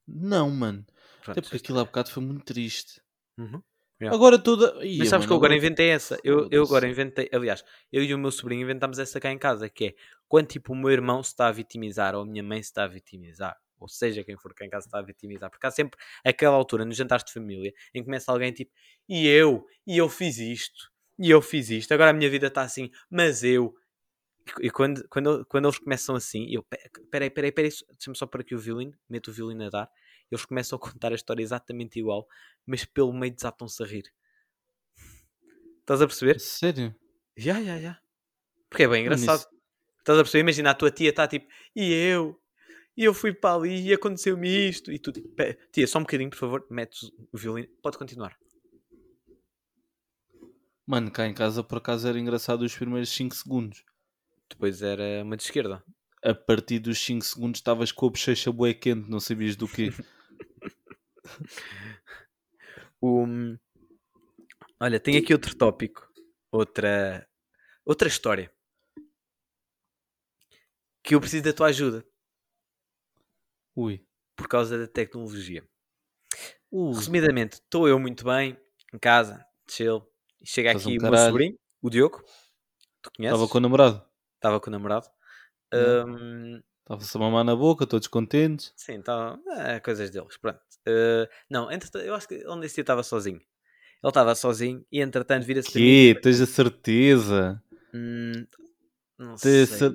Não, 0.07 0.49
mano. 0.49 0.85
Pronto, 1.21 1.31
Até 1.31 1.41
porque 1.41 1.57
aquilo 1.57 1.79
há 1.79 1.85
bocado 1.85 2.09
foi 2.09 2.23
muito 2.23 2.45
triste. 2.45 3.01
Uhum. 3.37 3.61
Yeah. 4.03 4.15
Agora 4.15 4.37
toda. 4.37 4.85
Ia, 4.85 4.99
Mas 4.99 5.09
sabes 5.09 5.25
mano, 5.25 5.27
que 5.27 5.33
eu 5.33 5.37
agora 5.37 5.55
inventei 5.55 5.89
essa. 5.89 6.19
Eu, 6.23 6.47
eu 6.51 6.63
agora 6.63 6.87
inventei, 6.87 7.29
aliás, 7.31 7.63
eu 7.91 8.03
e 8.03 8.13
o 8.13 8.17
meu 8.17 8.31
sobrinho 8.31 8.61
inventámos 8.61 8.99
essa 8.99 9.19
cá 9.19 9.31
em 9.31 9.37
casa, 9.37 9.69
que 9.69 9.85
é 9.85 9.95
quando 10.27 10.47
tipo 10.47 10.73
o 10.73 10.75
meu 10.75 10.89
irmão 10.91 11.23
se 11.23 11.29
está 11.29 11.47
a 11.47 11.51
vitimizar 11.51 12.15
ou 12.15 12.23
a 12.23 12.25
minha 12.25 12.43
mãe 12.43 12.61
se 12.61 12.69
está 12.69 12.83
a 12.83 12.87
vitimizar, 12.87 13.55
ou 13.79 13.87
seja, 13.87 14.23
quem 14.23 14.35
for 14.35 14.53
cá 14.53 14.65
em 14.65 14.69
casa 14.69 14.87
está 14.87 14.99
a 14.99 15.01
vitimizar, 15.01 15.49
porque 15.49 15.65
há 15.65 15.71
sempre 15.71 15.97
aquela 16.25 16.55
altura 16.55 16.83
nos 16.85 16.97
jantares 16.97 17.23
de 17.23 17.31
família 17.31 17.71
em 17.93 17.99
que 18.01 18.05
começa 18.05 18.31
alguém 18.31 18.51
tipo, 18.51 18.71
e 19.07 19.27
eu, 19.27 19.65
e 19.87 19.97
eu 19.97 20.09
fiz 20.09 20.37
isto, 20.37 20.89
e 21.19 21.29
eu 21.29 21.41
fiz 21.41 21.69
isto, 21.69 21.93
agora 21.93 22.09
a 22.09 22.13
minha 22.13 22.29
vida 22.29 22.47
está 22.47 22.61
assim, 22.63 22.89
mas 23.09 23.43
eu. 23.43 23.73
E 24.59 24.69
quando, 24.69 25.07
quando, 25.07 25.45
quando 25.45 25.65
eles 25.67 25.79
começam 25.79 26.15
assim, 26.15 26.47
eu, 26.49 26.63
"Pe- 26.63 26.89
peraí, 27.09 27.29
peraí, 27.29 27.51
peraí, 27.51 27.71
deixa-me 27.91 28.17
só 28.17 28.25
para 28.27 28.41
aqui 28.41 28.53
o 28.53 28.59
violino, 28.59 28.93
meto 29.09 29.29
o 29.29 29.33
violino 29.33 29.63
a 29.65 29.69
dar, 29.69 29.89
eles 30.33 30.45
começam 30.45 30.75
a 30.77 30.79
contar 30.79 31.11
a 31.11 31.15
história 31.15 31.41
exatamente 31.43 31.99
igual, 31.99 32.27
mas 32.65 32.85
pelo 32.85 33.13
meio 33.13 33.33
desatam-se 33.33 33.81
a 33.81 33.85
rir. 33.85 34.11
Estás 35.81 36.01
a 36.01 36.07
perceber? 36.07 36.39
Sério? 36.39 36.95
Já, 37.35 37.61
já, 37.63 37.79
já. 37.79 37.99
Porque 38.69 38.83
é 38.83 38.87
bem 38.87 39.01
engraçado. 39.01 39.39
isso- 39.39 39.49
Estás 39.99 40.19
a 40.19 40.23
perceber? 40.23 40.41
Imagina 40.41 40.71
a 40.71 40.73
tua 40.73 40.91
tia 40.91 41.09
está 41.09 41.27
tipo, 41.27 41.47
e 41.75 41.91
eu? 41.93 42.39
E 42.95 43.03
eu 43.05 43.13
fui 43.13 43.33
para 43.33 43.55
ali 43.55 43.87
e 43.87 43.93
aconteceu-me 43.93 44.69
isto. 44.69 44.91
E 44.91 44.99
tu, 44.99 45.11
tipo, 45.11 45.27
"Pe- 45.29 45.57
tia, 45.71 45.87
só 45.87 45.97
um 45.99 46.03
bocadinho, 46.03 46.29
por 46.29 46.37
favor, 46.37 46.65
metes 46.69 47.09
o 47.31 47.37
violino. 47.37 47.67
Pode 47.81 47.97
continuar. 47.97 48.37
Mano, 50.85 51.09
cá 51.09 51.25
em 51.27 51.33
casa 51.33 51.63
por 51.63 51.77
acaso 51.77 52.07
era 52.07 52.19
engraçado 52.19 52.61
os 52.63 52.75
primeiros 52.75 53.09
5 53.09 53.35
segundos. 53.35 53.83
Depois 54.49 54.81
era 54.81 55.23
uma 55.23 55.37
de 55.37 55.43
esquerda. 55.43 55.83
A 56.21 56.33
partir 56.35 56.79
dos 56.79 56.99
5 56.99 57.23
segundos 57.25 57.59
estavas 57.59 57.91
com 57.91 58.05
a 58.07 58.09
bochecha 58.09 58.51
bué 58.51 58.73
quente, 58.73 59.09
não 59.09 59.19
sabias 59.19 59.55
do 59.55 59.67
quê. 59.67 59.89
Olha, 64.79 64.99
tem 64.99 65.17
aqui 65.17 65.33
outro 65.33 65.55
tópico, 65.55 66.09
outra, 66.51 67.27
outra 67.85 68.07
história 68.07 68.53
que 71.03 71.13
eu 71.13 71.19
preciso 71.19 71.43
da 71.43 71.53
tua 71.53 71.67
ajuda 71.67 72.05
Ui. 73.75 74.05
por 74.35 74.47
causa 74.47 74.77
da 74.77 74.87
tecnologia. 74.87 75.67
Ui. 76.71 76.93
Resumidamente, 76.95 77.55
estou 77.55 77.87
eu 77.87 77.99
muito 77.99 78.23
bem 78.23 78.57
em 78.93 78.97
casa, 78.97 79.45
chill, 79.69 80.07
e 80.41 80.47
chega 80.47 80.69
Estás 80.69 80.87
aqui 80.87 80.97
um 80.97 81.07
o 81.07 81.11
meu 81.11 81.19
sobrinho, 81.19 81.59
o 81.81 81.89
Diogo. 81.89 82.23
Tu 83.01 83.11
conheces? 83.15 83.35
Estava 83.35 83.51
com 83.51 83.57
o 83.57 83.61
namorado. 83.61 84.05
Estava 84.35 84.59
com 84.59 84.69
o 84.69 84.71
namorado. 84.71 85.07
Hum, 85.73 86.61
Estava-se 86.83 87.15
a 87.15 87.19
mamar 87.19 87.43
na 87.45 87.55
boca, 87.55 87.87
todos 87.87 88.07
contentes. 88.07 88.73
sim, 88.75 88.99
estava. 88.99 89.39
É, 89.57 89.79
coisas 89.79 90.09
deles, 90.09 90.37
pronto. 90.37 90.59
Uh, 90.87 91.25
não, 91.49 91.71
entretanto, 91.71 92.03
eu 92.05 92.13
acho 92.13 92.27
que 92.27 92.45
onde 92.45 92.65
esse 92.65 92.75
dia 92.75 92.83
estava 92.83 93.01
sozinho. 93.03 93.37
Ele 93.39 94.09
estava 94.09 94.35
sozinho 94.35 94.85
e 94.91 94.99
entretanto 94.99 95.45
vira-se. 95.45 95.71
Que? 95.71 96.13
Tens 96.21 96.41
a 96.41 96.45
certeza? 96.45 97.63
Hum, 97.93 98.45
não 99.17 99.35
Tens 99.35 99.69
sei. 99.69 99.89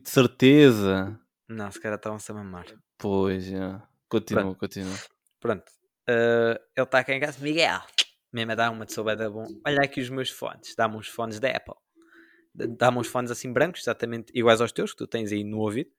certeza? 0.08 1.20
Não, 1.46 1.70
se 1.70 1.78
calhar 1.78 1.98
estavam-se 1.98 2.30
a 2.30 2.34
mamar. 2.34 2.64
Pois, 2.96 3.44
já. 3.44 3.86
Continua, 4.08 4.54
continua. 4.54 4.96
Pronto. 5.38 5.64
Uh, 6.08 6.56
ele 6.74 6.84
está 6.84 7.04
cá 7.04 7.12
em 7.14 7.20
casa. 7.20 7.38
Miguel, 7.44 7.80
mesmo 8.32 8.52
a 8.52 8.54
dar 8.54 8.70
uma 8.70 8.86
de 8.86 8.94
soubeda 8.94 9.28
bom. 9.30 9.44
Olha 9.66 9.82
aqui 9.84 10.00
os 10.00 10.08
meus 10.08 10.30
fones. 10.30 10.74
Dá-me 10.74 10.96
uns 10.96 11.08
fones 11.08 11.38
da 11.38 11.50
Apple. 11.50 11.74
Dá-me 12.54 12.98
uns 12.98 13.06
fones 13.06 13.30
assim 13.30 13.52
brancos, 13.52 13.80
exatamente 13.80 14.32
iguais 14.34 14.60
aos 14.60 14.72
teus, 14.72 14.92
que 14.92 14.98
tu 14.98 15.06
tens 15.06 15.32
aí 15.32 15.42
no 15.42 15.58
ouvido. 15.58 15.90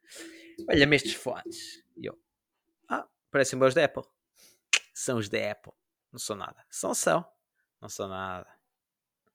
Olha-me 0.69 0.95
estes 0.95 1.15
fones. 1.15 1.83
E 1.97 2.05
eu, 2.05 2.17
ah, 2.87 3.07
parecem 3.31 3.57
bons 3.57 3.73
da 3.73 3.85
Apple. 3.85 4.03
São 4.93 5.17
os 5.17 5.27
da 5.27 5.51
Apple. 5.51 5.73
Não 6.11 6.19
são 6.19 6.35
nada. 6.35 6.63
São, 6.69 6.93
são. 6.93 7.25
Não 7.81 7.89
são 7.89 8.07
nada. 8.07 8.47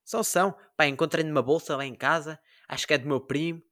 São, 0.05 0.23
são. 0.23 0.57
Pá, 0.77 0.87
encontrei 0.87 1.25
numa 1.25 1.43
bolsa 1.43 1.77
lá 1.77 1.85
em 1.85 1.95
casa. 1.95 2.41
Acho 2.69 2.87
que 2.87 2.95
é 2.95 2.99
do 2.99 3.09
meu 3.09 3.21
primo. 3.21 3.63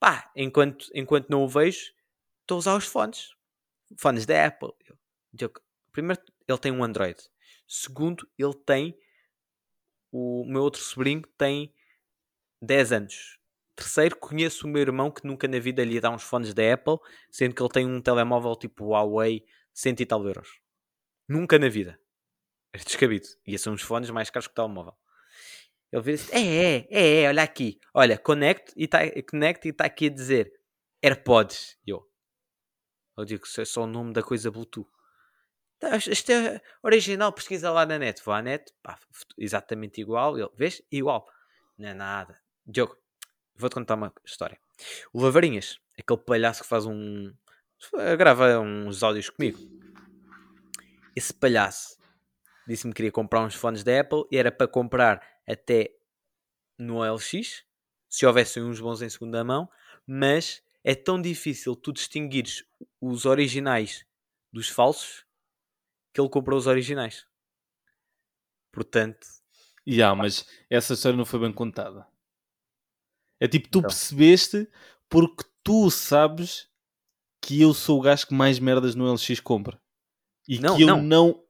Pá, 0.00 0.30
enquanto, 0.34 0.90
enquanto 0.94 1.28
não 1.28 1.44
o 1.44 1.48
vejo, 1.48 1.92
estou 2.40 2.56
a 2.56 2.58
usar 2.58 2.76
os 2.76 2.86
fones. 2.86 3.34
Fones 3.98 4.24
da 4.24 4.46
Apple. 4.46 4.72
Eu, 4.88 4.98
Diogo, 5.32 5.60
primeiro, 5.92 6.20
ele 6.48 6.58
tem 6.58 6.72
um 6.72 6.82
Android. 6.82 7.22
Segundo, 7.68 8.28
ele 8.38 8.54
tem. 8.54 8.98
O 10.10 10.44
meu 10.46 10.62
outro 10.62 10.80
sobrinho 10.80 11.22
tem 11.36 11.74
10 12.64 12.92
anos. 12.92 13.38
Terceiro, 13.76 14.16
conheço 14.16 14.66
o 14.66 14.70
meu 14.70 14.82
irmão 14.82 15.10
que 15.10 15.26
nunca 15.26 15.48
na 15.48 15.58
vida 15.58 15.84
lhe 15.84 15.94
ia 15.94 16.00
dar 16.00 16.10
uns 16.10 16.22
fones 16.22 16.54
da 16.54 16.72
Apple, 16.72 16.98
sendo 17.30 17.54
que 17.54 17.62
ele 17.62 17.70
tem 17.70 17.86
um 17.86 18.00
telemóvel 18.00 18.54
tipo 18.54 18.90
Huawei, 18.90 19.44
cento 19.72 20.00
e 20.00 20.06
tal 20.06 20.24
euros. 20.24 20.60
Nunca 21.28 21.58
na 21.58 21.68
vida. 21.68 21.98
É 22.72 22.78
descabido. 22.78 23.26
E 23.46 23.58
são 23.58 23.72
uns 23.72 23.82
fones 23.82 24.10
mais 24.10 24.30
caros 24.30 24.46
que 24.46 24.52
o 24.52 24.54
telemóvel. 24.54 24.94
Ele 25.92 26.02
vira 26.02 26.16
assim, 26.16 26.32
é, 26.32 26.76
é, 26.76 26.86
é, 26.90 27.22
é, 27.22 27.28
olha 27.28 27.42
aqui. 27.42 27.78
Olha, 27.92 28.18
connect 28.18 28.72
e 28.76 28.84
está 28.84 28.98
tá 29.76 29.84
aqui 29.84 30.06
a 30.06 30.10
dizer 30.10 30.52
AirPods. 31.02 31.78
E 31.86 31.90
eu, 31.90 32.08
eu 33.16 33.24
digo, 33.24 33.44
isso 33.44 33.60
é 33.60 33.64
só 33.64 33.82
o 33.82 33.86
nome 33.86 34.12
da 34.12 34.22
coisa 34.22 34.50
Bluetooth. 34.50 34.88
Tá, 35.78 35.96
Isto 35.96 36.32
é 36.32 36.60
original, 36.82 37.32
pesquisa 37.32 37.70
lá 37.70 37.84
na 37.84 37.98
net. 37.98 38.22
Vou 38.24 38.34
à 38.34 38.42
net, 38.42 38.72
pá, 38.82 38.98
exatamente 39.36 40.00
igual. 40.00 40.38
Ele, 40.38 40.48
vês? 40.56 40.82
Igual. 40.90 41.26
Não 41.78 41.88
é 41.88 41.94
nada. 41.94 42.43
Diogo, 42.66 42.96
vou-te 43.54 43.74
contar 43.74 43.94
uma 43.94 44.12
história. 44.24 44.58
O 45.12 45.22
Lavarinhas, 45.22 45.78
aquele 45.98 46.20
palhaço 46.20 46.62
que 46.62 46.68
faz 46.68 46.86
um. 46.86 47.32
grava 48.18 48.58
uns 48.60 49.02
áudios 49.02 49.28
comigo. 49.30 49.58
Esse 51.14 51.32
palhaço 51.32 51.98
disse-me 52.66 52.92
que 52.92 52.96
queria 52.96 53.12
comprar 53.12 53.42
uns 53.42 53.54
fones 53.54 53.84
da 53.84 54.00
Apple 54.00 54.24
e 54.30 54.36
era 54.36 54.50
para 54.50 54.66
comprar 54.66 55.22
até 55.46 55.94
no 56.78 56.96
OLX, 56.96 57.64
se 58.08 58.26
houvessem 58.26 58.62
uns 58.62 58.80
bons 58.80 59.02
em 59.02 59.08
segunda 59.08 59.44
mão, 59.44 59.70
mas 60.06 60.62
é 60.82 60.94
tão 60.94 61.20
difícil 61.20 61.76
tu 61.76 61.92
distinguires 61.92 62.64
os 63.00 63.26
originais 63.26 64.04
dos 64.52 64.68
falsos 64.68 65.24
que 66.12 66.20
ele 66.20 66.30
comprou 66.30 66.58
os 66.58 66.66
originais. 66.66 67.26
Portanto, 68.72 69.26
Já, 69.86 70.14
mas 70.14 70.46
essa 70.70 70.94
história 70.94 71.16
não 71.16 71.24
foi 71.24 71.40
bem 71.40 71.52
contada. 71.52 72.06
É 73.44 73.48
tipo, 73.48 73.68
tu 73.68 73.78
Então. 73.78 73.88
percebeste 73.88 74.68
porque 75.08 75.44
tu 75.62 75.90
sabes 75.90 76.68
que 77.42 77.60
eu 77.60 77.74
sou 77.74 77.98
o 77.98 78.02
gajo 78.02 78.26
que 78.26 78.34
mais 78.34 78.58
merdas 78.58 78.94
no 78.94 79.06
LX 79.12 79.40
compra. 79.40 79.78
E 80.48 80.58
Não, 80.58 80.76
que 80.76 80.82
eu 80.82 80.86
não. 80.88 81.02
não... 81.02 81.44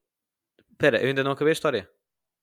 espera, 0.72 1.00
eu 1.00 1.08
ainda 1.08 1.22
não 1.24 1.32
acabei 1.32 1.52
a 1.52 1.54
história. 1.54 1.88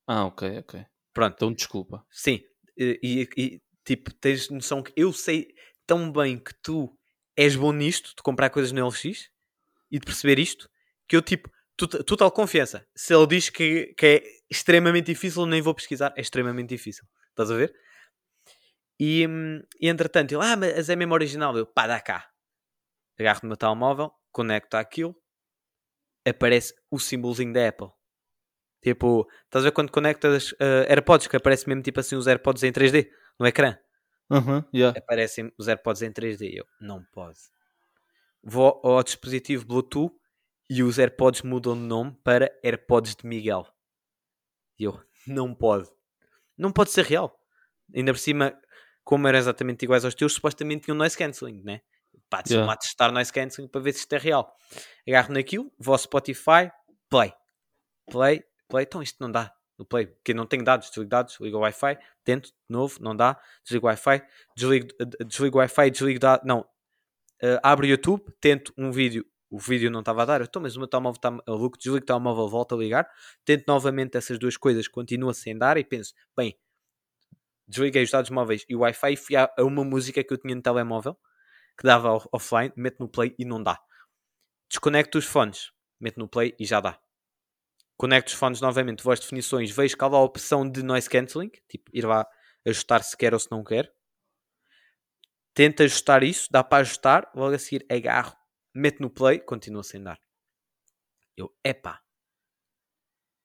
Ah, 0.06 0.24
ok, 0.24 0.58
ok. 0.58 0.84
Pronto, 1.12 1.34
Então 1.34 1.52
desculpa. 1.52 2.04
sim. 2.10 2.40
E, 2.76 2.98
e- 3.02 3.28
e, 3.36 3.60
tipo, 3.84 4.12
tens 4.14 4.48
noção 4.48 4.82
que 4.82 4.92
eu 4.96 5.12
sei 5.12 5.54
tão 5.86 6.10
bem 6.10 6.38
que 6.38 6.54
tu 6.62 6.96
és 7.36 7.54
bom 7.54 7.72
nisto, 7.72 8.14
de 8.16 8.22
comprar 8.22 8.48
coisas 8.50 8.72
no 8.72 8.80
LX 8.88 9.28
e 9.90 9.98
de 9.98 10.04
perceber 10.06 10.38
isto, 10.38 10.68
que 11.06 11.14
eu 11.14 11.20
tipo, 11.22 11.50
total 11.76 12.30
confiança. 12.32 12.86
Se 12.96 13.14
ele 13.14 13.26
diz 13.26 13.50
que, 13.50 13.92
que 13.98 14.06
é 14.06 14.22
extremamente 14.50 15.06
difícil, 15.06 15.42
eu 15.42 15.46
nem 15.46 15.60
vou 15.60 15.74
pesquisar, 15.74 16.12
é 16.16 16.20
extremamente 16.22 16.70
difícil. 16.70 17.04
Estás 17.30 17.50
a 17.50 17.54
ver? 17.56 17.74
E, 19.04 19.26
e 19.80 19.88
entretanto, 19.88 20.30
ele, 20.30 20.44
ah, 20.44 20.56
mas 20.56 20.88
é 20.88 20.94
mesmo 20.94 21.12
original. 21.12 21.58
Eu, 21.58 21.66
pá, 21.66 21.88
dá 21.88 22.00
cá. 22.00 22.30
Agarro 23.18 23.40
no 23.42 23.48
meu 23.48 23.56
telemóvel, 23.56 24.12
conecto 24.30 24.76
àquilo, 24.76 25.12
aparece 26.24 26.72
o 26.88 27.00
símbolozinho 27.00 27.52
da 27.52 27.66
Apple. 27.66 27.88
Tipo, 28.80 29.28
estás 29.44 29.64
a 29.64 29.68
ver 29.68 29.72
quando 29.72 29.90
conectas 29.90 30.52
uh, 30.52 30.86
AirPods, 30.88 31.26
que 31.26 31.36
aparece 31.36 31.68
mesmo 31.68 31.82
tipo 31.82 31.98
assim 31.98 32.14
os 32.14 32.28
AirPods 32.28 32.62
em 32.62 32.70
3D 32.70 33.08
no 33.40 33.46
ecrã? 33.46 33.76
Aham, 34.30 34.64
já. 34.72 34.90
Aparecem 34.90 35.52
os 35.58 35.66
AirPods 35.66 36.02
em 36.02 36.12
3D. 36.12 36.52
Eu, 36.54 36.64
não 36.80 37.04
pode. 37.12 37.38
Vou 38.40 38.80
ao 38.84 39.02
dispositivo 39.02 39.66
Bluetooth 39.66 40.14
e 40.70 40.80
os 40.80 41.00
AirPods 41.00 41.42
mudam 41.42 41.74
de 41.74 41.80
nome 41.80 42.16
para 42.22 42.56
AirPods 42.62 43.16
de 43.16 43.26
Miguel. 43.26 43.66
E 44.78 44.84
eu, 44.84 45.00
não 45.26 45.52
pode. 45.52 45.90
Não 46.56 46.70
pode 46.70 46.92
ser 46.92 47.04
real. 47.04 47.36
Ainda 47.92 48.12
por 48.12 48.18
cima, 48.18 48.56
como 49.04 49.26
eram 49.28 49.38
exatamente 49.38 49.84
iguais 49.84 50.04
aos 50.04 50.14
teus, 50.14 50.34
supostamente 50.34 50.84
tinham 50.84 50.96
noise 50.96 51.16
cancelling, 51.16 51.62
né? 51.62 51.80
Pá, 52.30 52.42
Yeah. 52.48 52.66
lá 52.66 52.76
testar 52.76 53.12
noise 53.12 53.32
cancelling 53.32 53.68
para 53.68 53.80
ver 53.80 53.92
se 53.92 54.00
isto 54.00 54.12
é 54.14 54.18
real. 54.18 54.54
Agarro 55.08 55.32
naquilo, 55.34 55.70
vou 55.78 55.92
ao 55.94 55.98
Spotify, 55.98 56.70
play. 57.10 57.32
Play, 58.10 58.42
play. 58.68 58.84
Então 58.84 59.02
isto 59.02 59.16
não 59.20 59.30
dá 59.30 59.52
no 59.78 59.84
play, 59.86 60.06
porque 60.06 60.34
não 60.34 60.46
tenho 60.46 60.64
dados, 60.64 60.88
desligo 60.88 61.08
dados, 61.10 61.38
ligo 61.40 61.56
o 61.56 61.60
Wi-Fi, 61.60 61.98
tento 62.24 62.48
de 62.48 62.54
novo, 62.68 62.98
não 63.00 63.16
dá, 63.16 63.40
desligo 63.64 63.86
o 63.86 63.88
Wi-Fi, 63.88 64.22
desligo, 64.56 64.88
desligo 65.26 65.56
o 65.58 65.60
Wi-Fi, 65.60 65.90
desligo 65.90 66.20
dados, 66.20 66.46
não, 66.46 66.66
Eh, 67.42 67.58
abro 67.62 67.84
o 67.84 67.88
YouTube, 67.88 68.22
tento 68.40 68.72
um 68.78 68.92
vídeo, 68.92 69.26
o 69.50 69.58
vídeo 69.58 69.90
não 69.90 70.00
estava 70.00 70.22
a 70.22 70.24
dar, 70.24 70.40
eu 70.40 70.44
estou, 70.44 70.62
mas 70.62 70.76
o 70.76 70.78
meu 70.78 70.86
telemóvel 70.88 71.16
está 71.16 71.30
maluco, 71.30 71.76
desligo 71.76 71.96
o 71.98 72.00
telemóvel, 72.06 72.48
volto 72.48 72.74
a 72.74 72.78
ligar, 72.78 73.08
tento 73.44 73.64
novamente 73.66 74.16
essas 74.16 74.38
duas 74.38 74.56
coisas, 74.56 74.86
continua 74.86 75.34
sem 75.34 75.58
dar 75.58 75.76
e 75.76 75.82
penso, 75.84 76.14
bem, 76.36 76.56
desliguei 77.72 78.04
os 78.04 78.10
dados 78.10 78.30
móveis 78.30 78.64
e 78.68 78.76
o 78.76 78.80
Wi-Fi 78.80 79.12
e 79.14 79.16
fui 79.16 79.36
a, 79.36 79.50
uma 79.60 79.84
música 79.84 80.22
que 80.22 80.32
eu 80.32 80.38
tinha 80.38 80.54
no 80.54 80.62
telemóvel, 80.62 81.18
que 81.78 81.84
dava 81.84 82.12
off- 82.12 82.28
offline, 82.32 82.72
meto 82.76 82.98
no 83.00 83.08
play 83.08 83.34
e 83.38 83.44
não 83.44 83.62
dá. 83.62 83.78
Desconecto 84.68 85.18
os 85.18 85.24
fones, 85.26 85.72
meto 86.00 86.18
no 86.20 86.28
play 86.28 86.54
e 86.58 86.64
já 86.66 86.80
dá. 86.80 86.98
Conecto 87.96 88.28
os 88.28 88.34
fones 88.34 88.60
novamente, 88.60 89.02
vou 89.02 89.12
às 89.12 89.20
definições, 89.20 89.70
vejo 89.70 89.96
qual 89.96 90.12
é 90.12 90.16
a 90.16 90.20
opção 90.20 90.68
de 90.68 90.82
noise 90.82 91.08
cancelling, 91.08 91.50
tipo, 91.68 91.90
ir 91.94 92.04
lá 92.04 92.26
ajustar 92.66 93.02
se 93.02 93.16
quer 93.16 93.32
ou 93.32 93.40
se 93.40 93.50
não 93.50 93.64
quer. 93.64 93.90
Tento 95.54 95.82
ajustar 95.82 96.22
isso, 96.22 96.48
dá 96.50 96.62
para 96.62 96.82
ajustar, 96.82 97.30
logo 97.34 97.54
a 97.54 97.58
seguir 97.58 97.86
agarro, 97.90 98.36
meto 98.74 99.00
no 99.00 99.08
play, 99.08 99.38
continua 99.38 99.82
sem 99.82 100.02
dar. 100.02 100.18
Eu, 101.36 101.54
epá, 101.64 102.00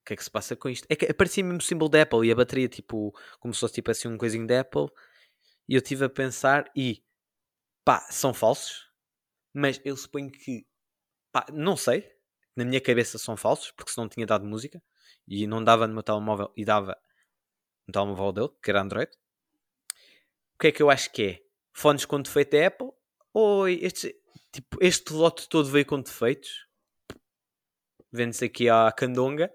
que 0.08 0.14
é 0.14 0.16
que 0.16 0.24
se 0.24 0.32
passa 0.32 0.56
com 0.56 0.70
isto? 0.70 0.88
É 0.90 0.96
que 0.96 1.06
aparecia 1.06 1.44
mesmo 1.44 1.60
o 1.60 1.62
símbolo 1.62 1.90
da 1.90 2.02
Apple 2.02 2.28
e 2.28 2.32
a 2.32 2.36
bateria, 2.36 2.70
tipo, 2.70 3.14
como 3.40 3.54
se 3.54 3.60
fosse 3.60 3.76
tipo 3.76 3.92
assim 3.92 4.08
um 4.08 4.18
coisinho 4.18 4.48
da 4.48 4.62
Apple. 4.62 4.88
E 5.68 5.76
eu 5.76 5.80
estive 5.80 6.06
a 6.06 6.10
pensar 6.10 6.72
e, 6.76 7.04
pá, 7.84 8.08
são 8.10 8.34
falsos, 8.34 8.90
mas 9.54 9.82
eu 9.84 9.98
suponho 9.98 10.32
que, 10.32 10.66
pá, 11.32 11.46
não 11.52 11.76
sei, 11.76 12.10
na 12.56 12.64
minha 12.64 12.80
cabeça 12.80 13.18
são 13.18 13.36
falsos, 13.36 13.72
porque 13.72 13.92
se 13.92 13.98
não 13.98 14.08
tinha 14.08 14.26
dado 14.26 14.46
música 14.46 14.82
e 15.28 15.46
não 15.46 15.62
dava 15.62 15.88
no 15.88 15.94
meu 15.94 16.04
telemóvel 16.04 16.54
e 16.56 16.64
dava 16.64 16.98
no 17.86 17.92
telemóvel 17.92 18.32
dele, 18.32 18.50
que 18.64 18.72
era 18.72 18.82
Android. 18.82 19.12
O 19.12 20.60
que 20.60 20.68
é 20.68 20.72
que 20.72 20.82
eu 20.82 20.90
acho 20.90 21.12
que 21.12 21.24
é? 21.24 21.42
Fones 21.74 22.06
com 22.06 22.22
defeito 22.22 22.54
é 22.54 22.68
Apple? 22.68 22.92
Ou 23.34 23.68
este, 23.68 24.16
tipo, 24.52 24.78
este 24.82 25.14
lote 25.14 25.50
todo 25.50 25.70
veio 25.70 25.86
com 25.86 26.02
defeitos? 26.02 26.66
Vende-se 28.12 28.46
aqui 28.46 28.70
à 28.70 28.92
candonga. 28.92 29.54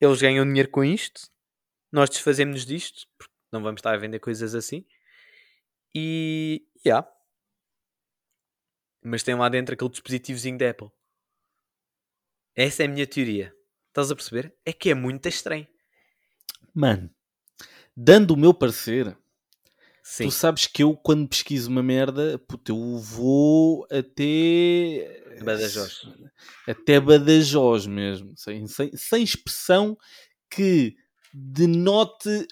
Eles 0.00 0.20
ganham 0.20 0.44
dinheiro 0.44 0.70
com 0.70 0.82
isto. 0.82 1.30
Nós 1.92 2.08
desfazemos-nos 2.08 2.64
disto, 2.64 3.06
porque 3.18 3.34
não 3.52 3.62
vamos 3.62 3.80
estar 3.80 3.92
a 3.92 3.98
vender 3.98 4.20
coisas 4.20 4.54
assim. 4.54 4.86
E, 5.94 6.66
yeah. 6.86 7.06
Mas 9.02 9.22
tem 9.22 9.34
lá 9.34 9.48
dentro 9.48 9.74
aquele 9.74 9.90
dispositivozinho 9.90 10.58
da 10.58 10.70
Apple. 10.70 10.90
Essa 12.54 12.82
é 12.82 12.86
a 12.86 12.88
minha 12.88 13.06
teoria. 13.06 13.54
Estás 13.88 14.10
a 14.10 14.16
perceber? 14.16 14.54
É 14.64 14.72
que 14.72 14.90
é 14.90 14.94
muito 14.94 15.28
estranho. 15.28 15.66
Mano, 16.72 17.12
dando 17.96 18.32
o 18.32 18.36
meu 18.36 18.54
parecer, 18.54 19.16
Sim. 20.10 20.24
tu 20.24 20.32
sabes 20.32 20.66
que 20.66 20.82
eu, 20.82 20.96
quando 20.96 21.28
pesquiso 21.28 21.70
uma 21.70 21.84
merda, 21.84 22.36
puto, 22.36 22.72
eu 22.72 22.98
vou 22.98 23.86
até. 23.88 25.38
Badajoz. 25.44 26.02
Até 26.66 26.98
Badajoz 26.98 27.86
mesmo. 27.86 28.32
Sem, 28.36 28.66
sem, 28.66 28.90
sem 28.96 29.22
expressão 29.22 29.96
que 30.50 30.96
denote 31.32 32.44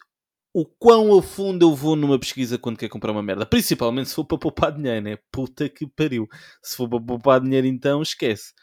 o 0.55 0.65
quão 0.65 1.19
a 1.19 1.21
fundo 1.21 1.67
eu 1.67 1.75
vou 1.75 1.97
numa 1.97 2.17
pesquisa 2.17 2.57
quando 2.59 2.79
quero 2.79 2.93
comprar 2.93 3.11
uma 3.11 3.25
merda. 3.25 3.45
Principalmente 3.45 4.09
se 4.09 4.15
for 4.15 4.25
para 4.25 4.39
poupar 4.39 4.71
dinheiro, 4.71 5.03
né? 5.03 5.19
Puta 5.33 5.69
que 5.69 5.85
pariu. 5.85 6.29
Se 6.63 6.77
for 6.77 6.89
para 6.89 7.01
poupar 7.01 7.41
dinheiro, 7.41 7.67
então 7.67 8.01
esquece. 8.03 8.55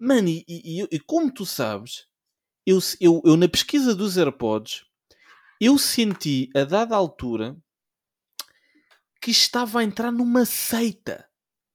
Mano, 0.00 0.30
e, 0.30 0.44
e, 0.48 0.88
e 0.90 0.98
como 0.98 1.30
tu 1.30 1.44
sabes, 1.44 2.06
eu, 2.66 2.78
eu, 2.98 3.20
eu 3.22 3.36
na 3.36 3.50
pesquisa 3.50 3.94
dos 3.94 4.16
AirPods, 4.16 4.82
eu 5.60 5.76
senti 5.76 6.48
a 6.56 6.64
dada 6.64 6.96
altura 6.96 7.54
que 9.22 9.30
estava 9.30 9.78
a 9.78 9.84
entrar 9.84 10.10
numa 10.10 10.44
seita. 10.44 11.24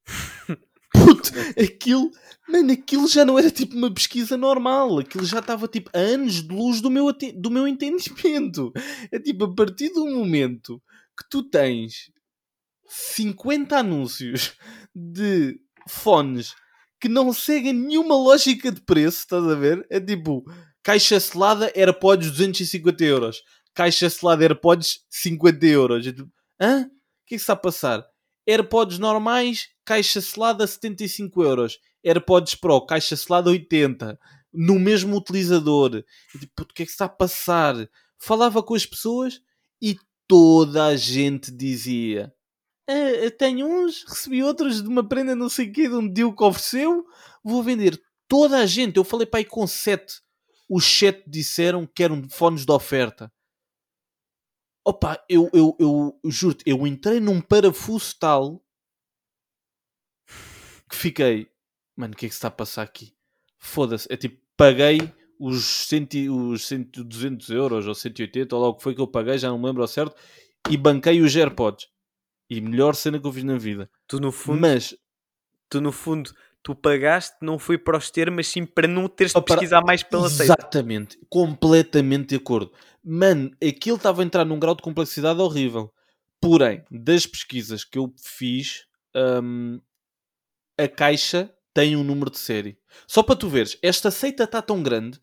Puto, 0.92 1.32
aquilo, 1.58 2.12
mano, 2.50 2.74
aquilo 2.74 3.08
já 3.08 3.24
não 3.24 3.40
era 3.40 3.50
tipo 3.50 3.76
uma 3.76 3.94
pesquisa 3.94 4.36
normal. 4.36 5.00
Aquilo 5.00 5.26
já 5.26 5.40
estava 5.40 5.66
tipo 5.68 5.90
a 5.94 5.98
anos 5.98 6.44
de 6.46 6.54
luz 6.54 6.82
do 6.82 6.90
meu, 6.90 7.08
do 7.36 7.50
meu 7.50 7.66
entendimento. 7.68 8.74
É 9.12 9.18
tipo, 9.18 9.46
a 9.46 9.56
partir 9.56 9.90
do 9.90 10.06
momento 10.06 10.82
que 11.18 11.28
tu 11.30 11.42
tens 11.42 12.12
50 12.90 13.78
anúncios 13.78 14.54
de 14.94 15.58
fones 15.88 16.54
que 17.00 17.08
não 17.08 17.32
seguem 17.32 17.74
nenhuma 17.74 18.16
lógica 18.16 18.72
de 18.72 18.82
preço, 18.82 19.20
estás 19.20 19.44
a 19.46 19.56
ver? 19.56 19.86
É 19.90 20.02
tipo, 20.02 20.44
caixa 20.84 21.20
selada 21.20 21.72
AirPods 21.76 22.32
250 22.32 23.04
euros. 23.06 23.42
Caixa 23.74 24.10
selada 24.10 24.44
AirPods 24.44 25.06
50 25.10 25.66
euros. 25.66 26.08
É 26.08 26.12
tipo, 26.12 26.30
hã? 26.60 26.90
Que 27.28 27.36
que 27.36 27.42
está 27.42 27.54
a 27.54 27.58
passar? 27.58 28.04
AirPods 28.48 28.98
normais, 28.98 29.68
caixa 29.86 30.22
selada 30.22 30.66
75 30.66 31.44
euros. 31.44 31.80
AirPods 32.04 32.56
Pro, 32.56 32.86
caixa 32.86 33.16
selada 33.16 33.50
80. 33.50 34.18
No 34.54 34.80
mesmo 34.80 35.18
utilizador. 35.18 36.04
Tipo, 36.32 36.64
o 36.64 36.66
que 36.68 36.84
é 36.84 36.86
que 36.86 36.92
está 36.92 37.06
a 37.06 37.10
passar? 37.10 37.76
Falava 38.18 38.64
com 38.64 38.74
as 38.74 38.86
pessoas 38.86 39.42
e 39.82 39.98
toda 40.28 40.86
a 40.86 40.96
gente 40.96 41.52
dizia 41.52 42.34
ah, 42.90 43.30
tenho 43.38 43.68
uns, 43.68 44.04
recebi 44.08 44.42
outros 44.42 44.82
de 44.82 44.88
uma 44.88 45.08
prenda 45.08 45.36
não 45.36 45.50
sei 45.50 45.68
o 45.68 45.74
quê, 45.74 45.90
de 45.90 45.96
um 45.96 46.08
deal 46.08 46.34
que 46.34 46.44
ofereceu, 46.44 47.06
vou 47.44 47.62
vender. 47.62 48.02
Toda 48.30 48.60
a 48.60 48.66
gente, 48.66 48.96
eu 48.96 49.04
falei 49.04 49.28
para 49.28 49.42
aí 49.42 49.46
com 49.46 49.68
sete, 49.68 50.22
os 50.70 50.86
sete 50.86 51.24
disseram 51.28 51.86
que 51.86 52.02
eram 52.02 52.28
fones 52.30 52.66
de 52.66 52.72
oferta. 52.72 53.32
Opa, 54.88 55.22
eu, 55.28 55.50
eu, 55.52 55.76
eu, 55.78 56.18
eu 56.24 56.32
juro-te, 56.32 56.64
eu 56.66 56.88
entrei 56.88 57.20
num 57.20 57.42
parafuso 57.42 58.16
tal 58.18 58.64
que 60.90 60.96
fiquei, 60.96 61.52
mano, 61.94 62.14
o 62.14 62.16
que 62.16 62.26
é 62.26 62.30
que 62.30 62.34
se 62.34 62.38
está 62.38 62.48
a 62.48 62.52
passar 62.52 62.84
aqui? 62.84 63.14
Foda-se, 63.58 64.08
é 64.10 64.16
tipo, 64.16 64.42
paguei 64.56 65.14
os, 65.38 65.66
centi, 65.66 66.30
os 66.30 66.66
100, 66.68 66.84
200 67.04 67.50
euros 67.50 67.86
ou 67.86 67.94
180 67.94 68.56
ou 68.56 68.62
logo 68.62 68.78
que 68.78 68.84
foi 68.84 68.96
que 68.96 69.02
eu 69.02 69.08
paguei, 69.08 69.38
já 69.38 69.50
não 69.50 69.60
me 69.60 69.66
lembro 69.66 69.82
ao 69.82 69.90
certo, 69.90 70.16
e 70.70 70.78
banquei 70.78 71.20
os 71.20 71.36
AirPods. 71.36 71.90
E 72.50 72.62
melhor 72.62 72.96
cena 72.96 73.20
que 73.20 73.28
eu 73.28 73.34
fiz 73.34 73.44
na 73.44 73.58
vida. 73.58 73.90
Tu 74.08 74.22
no 74.22 74.32
fundo, 74.32 74.62
Mas, 74.62 74.96
tu 75.70 75.82
no 75.82 75.92
fundo, 75.92 76.34
tu 76.64 76.74
pagaste, 76.74 77.36
não 77.42 77.60
foi 77.60 77.78
para 77.78 77.98
os 77.98 78.10
ter, 78.10 78.32
mas 78.32 78.48
sim 78.48 78.66
para 78.66 78.88
não 78.88 79.10
teres 79.10 79.34
de 79.34 79.42
pesquisar 79.42 79.82
mais 79.82 80.02
pela 80.02 80.30
seita. 80.30 80.54
exatamente, 80.54 81.20
completamente 81.30 82.30
de 82.30 82.36
acordo. 82.38 82.72
Mano, 83.10 83.52
aquilo 83.66 83.96
estava 83.96 84.22
a 84.22 84.26
entrar 84.26 84.44
num 84.44 84.60
grau 84.60 84.76
de 84.76 84.82
complexidade 84.82 85.40
horrível. 85.40 85.94
Porém, 86.42 86.84
das 86.92 87.26
pesquisas 87.26 87.86
que 87.86 87.98
eu 87.98 88.14
fiz, 88.18 88.86
hum, 89.42 89.80
a 90.78 90.88
caixa 90.88 91.54
tem 91.74 91.96
um 91.96 92.04
número 92.04 92.30
de 92.30 92.38
série. 92.38 92.78
Só 93.08 93.24
para 93.24 93.36
tu 93.36 93.48
veres, 93.48 93.78
esta 93.82 94.12
seita 94.12 94.44
está 94.44 94.62
tão 94.62 94.84
grande 94.84 95.20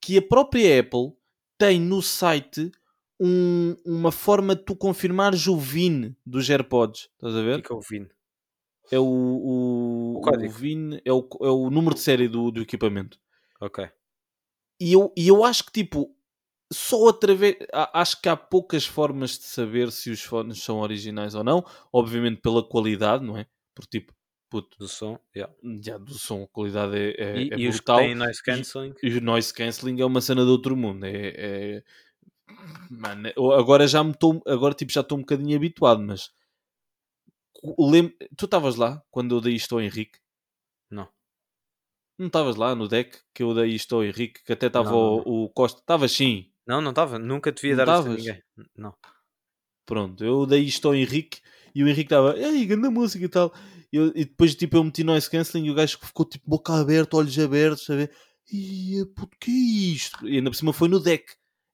que 0.00 0.16
a 0.16 0.22
própria 0.22 0.80
Apple 0.80 1.12
tem 1.58 1.80
no 1.80 2.00
site 2.00 2.72
um- 3.20 3.76
uma 3.84 4.10
forma 4.12 4.56
de 4.56 4.64
tu 4.64 4.74
confirmares 4.74 5.46
o 5.46 5.56
VIN 5.58 6.16
dos 6.24 6.48
AirPods. 6.48 7.08
Estás 7.14 7.34
a 7.36 7.42
ver? 7.42 7.56
Fica 7.56 7.74
ouvindo. 7.74 8.10
É 8.90 8.98
o, 8.98 9.04
o, 9.04 10.14
O 10.18 10.20
código. 10.22 10.52
VIN, 10.52 11.00
é 11.04 11.12
o, 11.12 11.28
é 11.42 11.48
o 11.50 11.68
número 11.70 11.94
de 11.94 12.00
série 12.00 12.28
do, 12.28 12.50
do 12.50 12.62
equipamento. 12.62 13.20
Ok. 13.60 13.88
E 14.80 14.92
eu, 14.92 15.12
e 15.16 15.28
eu 15.28 15.44
acho 15.44 15.64
que, 15.64 15.72
tipo, 15.72 16.15
só 16.72 17.08
através. 17.08 17.56
a- 17.72 18.00
Acho 18.00 18.20
que 18.20 18.28
há 18.28 18.36
poucas 18.36 18.84
formas 18.86 19.38
de 19.38 19.44
saber 19.44 19.90
se 19.92 20.10
os 20.10 20.22
fones 20.22 20.62
são 20.62 20.78
originais 20.80 21.34
ou 21.34 21.44
não. 21.44 21.64
Obviamente 21.92 22.40
pela 22.40 22.62
qualidade, 22.66 23.24
não 23.24 23.36
é? 23.38 23.46
Porque, 23.74 24.00
tipo, 24.00 24.12
puto, 24.50 24.76
Do 24.78 24.88
som. 24.88 25.18
yeah. 25.34 25.52
já 25.82 25.98
do 25.98 26.14
som, 26.14 26.44
a 26.44 26.48
qualidade 26.48 26.96
é, 26.96 27.10
é, 27.18 27.42
e 27.42 27.50
é 27.52 27.58
e 27.58 27.68
brutal. 27.70 27.98
têm 27.98 28.14
noise 28.14 28.42
cancelling. 28.42 28.94
E 29.02 29.16
o 29.18 29.20
noise 29.20 29.52
cancelling 29.52 30.00
é 30.00 30.04
uma 30.06 30.20
cena 30.20 30.44
de 30.44 30.50
outro 30.50 30.76
mundo. 30.76 31.04
É. 31.04 31.34
é- 31.36 31.82
Mano, 32.90 33.28
agora 33.58 33.86
já 33.88 34.02
me 34.04 34.12
estou. 34.12 34.40
Agora, 34.46 34.72
tipo, 34.74 34.92
já 34.92 35.00
estou 35.00 35.18
um 35.18 35.22
bocadinho 35.22 35.56
habituado, 35.56 36.00
mas. 36.02 36.30
lem- 37.78 38.14
Tu 38.36 38.44
estavas 38.44 38.76
lá 38.76 39.02
quando 39.10 39.34
eu 39.36 39.40
dei 39.40 39.54
isto 39.54 39.74
ao 39.74 39.80
Henrique? 39.80 40.18
Não. 40.90 41.08
Não 42.18 42.26
estavas 42.28 42.56
lá 42.56 42.74
no 42.74 42.88
deck 42.88 43.18
que 43.34 43.42
eu 43.42 43.52
dei 43.54 43.70
isto 43.74 43.94
ao 43.96 44.04
Henrique, 44.04 44.42
que 44.44 44.52
até 44.52 44.66
estava 44.68 44.94
o, 44.94 45.44
o 45.44 45.48
Costa. 45.50 45.80
Estavas 45.80 46.12
sim. 46.12 46.50
Não, 46.66 46.80
não 46.80 46.90
estava. 46.90 47.18
Nunca 47.18 47.52
devia 47.52 47.76
Não 47.76 47.84
dar 47.84 47.98
isto 48.00 48.08
a 48.10 48.14
estavas? 48.14 48.24
ninguém. 48.24 48.42
Não. 48.76 48.94
Pronto, 49.86 50.24
eu 50.24 50.46
dei 50.46 50.62
isto 50.62 50.88
ao 50.88 50.94
Henrique 50.94 51.40
e 51.74 51.84
o 51.84 51.88
Henrique 51.88 52.06
estava, 52.12 52.36
ei, 52.36 52.66
grande 52.66 52.88
música 52.88 53.24
e 53.24 53.28
tal. 53.28 53.54
E, 53.92 53.96
eu- 53.96 54.08
e 54.16 54.24
depois, 54.24 54.54
tipo, 54.54 54.76
eu 54.76 54.84
meti 54.84 55.04
noise 55.04 55.30
cancelling 55.30 55.66
e 55.66 55.70
o 55.70 55.74
gajo 55.74 55.98
ficou, 56.02 56.26
tipo, 56.26 56.48
boca 56.48 56.72
aberta, 56.74 57.16
olhos 57.16 57.38
abertos, 57.38 57.84
sabe? 57.84 58.10
E 58.52 59.04
puto, 59.14 59.36
que 59.40 59.50
é 59.50 59.92
isto? 59.94 60.28
E 60.28 60.36
ainda 60.38 60.50
por 60.50 60.56
cima 60.56 60.72
foi 60.72 60.88
no 60.88 60.98
deck, 61.00 61.24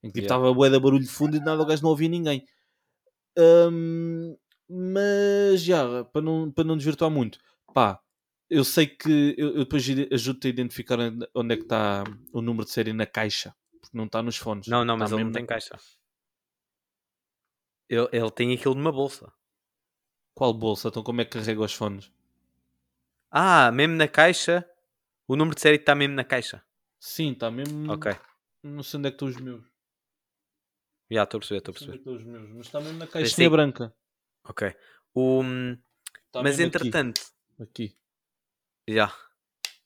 em 0.03 0.09
que 0.11 0.19
tipo, 0.21 0.25
Yeah. 0.25 0.35
estava 0.35 0.53
bué 0.53 0.69
da 0.69 0.79
barulho 0.79 1.03
de 1.03 1.09
fundo 1.09 1.35
e 1.35 1.39
de 1.39 1.45
nada 1.45 1.61
o 1.63 1.65
gajo 1.65 1.81
não 1.83 1.89
ouvia 1.89 2.09
ninguém. 2.09 2.45
Hum, 3.37 4.35
mas, 4.69 5.61
já, 5.63 6.03
para 6.05 6.21
não, 6.21 6.51
para 6.51 6.63
não 6.63 6.77
desvirtuar 6.77 7.09
muito, 7.11 7.39
pá, 7.73 7.99
eu 8.49 8.63
sei 8.63 8.85
que 8.87 9.33
eu, 9.37 9.49
eu 9.55 9.59
depois 9.65 9.83
ajudo-te 10.11 10.47
a 10.47 10.49
identificar 10.49 10.97
onde 11.35 11.53
é 11.53 11.57
que 11.57 11.63
está 11.63 12.03
o 12.31 12.41
número 12.41 12.65
de 12.65 12.71
série 12.71 12.93
na 12.93 13.05
caixa, 13.05 13.55
porque 13.93 13.97
não 13.97 14.05
está 14.05 14.23
nos 14.23 14.37
fones. 14.37 14.67
Não, 14.67 14.83
não, 14.83 14.95
Está 14.95 15.03
mas 15.05 15.11
ele 15.11 15.19
não 15.19 15.25
mesmo 15.29 15.33
tem 15.33 15.43
na- 15.43 15.47
caixa. 15.47 15.77
Ele, 17.87 18.09
ele 18.11 18.31
tem 18.31 18.53
aquilo 18.53 18.73
numa 18.75 18.91
bolsa. 18.91 19.31
Qual 20.33 20.53
bolsa? 20.53 20.87
Então 20.87 21.03
como 21.03 21.21
é 21.21 21.25
que 21.25 21.31
carrega 21.37 21.61
os 21.61 21.73
fones? 21.73 22.11
Ah, 23.29 23.71
mesmo 23.71 23.95
na 23.95 24.07
caixa. 24.07 24.67
O 25.27 25.35
número 25.35 25.55
de 25.55 25.61
série 25.61 25.77
está 25.77 25.93
mesmo 25.95 26.15
na 26.15 26.23
caixa. 26.23 26.63
Sim, 26.99 27.31
está 27.33 27.51
mesmo. 27.51 27.91
Ok. 27.91 28.11
Não 28.63 28.81
sei 28.83 28.97
onde 28.97 29.07
é 29.09 29.11
que 29.11 29.15
estão 29.15 29.27
os 29.27 29.37
meus. 29.37 29.63
Já, 31.11 31.23
estou 31.23 31.37
a 31.37 31.41
perceber, 31.41 31.57
estou 31.59 31.71
a 31.71 31.73
Não 31.73 31.79
sei 31.79 31.87
onde 31.89 31.97
é 31.99 32.03
perceber. 32.03 32.03
que 32.03 32.09
estão 32.09 32.13
os 32.15 32.23
meus, 32.23 32.49
mas 32.57 32.65
está 32.65 32.79
mesmo 32.81 32.97
na 32.97 33.05
Mas 33.05 33.13
caixinha 33.13 33.47
sim. 33.47 33.49
branca. 33.49 33.95
Ok. 34.45 34.75
O, 35.13 35.41
Está 35.43 36.41
mas 36.41 36.57
mesmo 36.57 36.67
aqui. 36.67 36.77
entretanto, 36.87 37.21
Aqui. 37.59 37.97
já. 38.89 39.13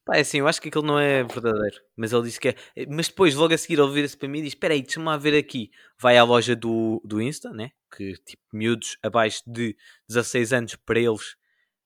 Pá, 0.08 0.16
é 0.18 0.22
assim, 0.22 0.40
eu 0.40 0.48
acho 0.48 0.62
que 0.62 0.70
aquilo 0.70 0.86
não 0.86 0.98
é 0.98 1.24
verdadeiro. 1.24 1.76
Mas 1.96 2.14
ele 2.14 2.24
disse 2.24 2.40
que 2.40 2.50
é. 2.50 2.56
Mas 2.88 3.08
depois, 3.10 3.36
logo 3.36 3.54
a 3.54 3.58
seguir, 3.58 3.78
ele 3.80 3.92
vira-se 3.92 4.16
para 4.18 4.28
mim 4.30 4.40
e 4.40 4.44
diz: 4.44 4.54
Espera 4.54 4.74
aí, 4.74 4.82
deixa-me 4.82 5.06
lá 5.06 5.18
ver 5.18 5.38
aqui. 5.38 5.70
Vai 6.00 6.18
à 6.18 6.24
loja 6.24 6.56
do, 6.56 7.02
do 7.04 7.22
Insta, 7.22 7.52
né? 7.52 7.72
Que 7.96 8.14
tipo, 8.26 8.42
miúdos 8.54 8.98
abaixo 9.04 9.44
de 9.46 9.76
16 10.08 10.54
anos, 10.54 10.76
para 10.78 11.00
eles, 11.00 11.36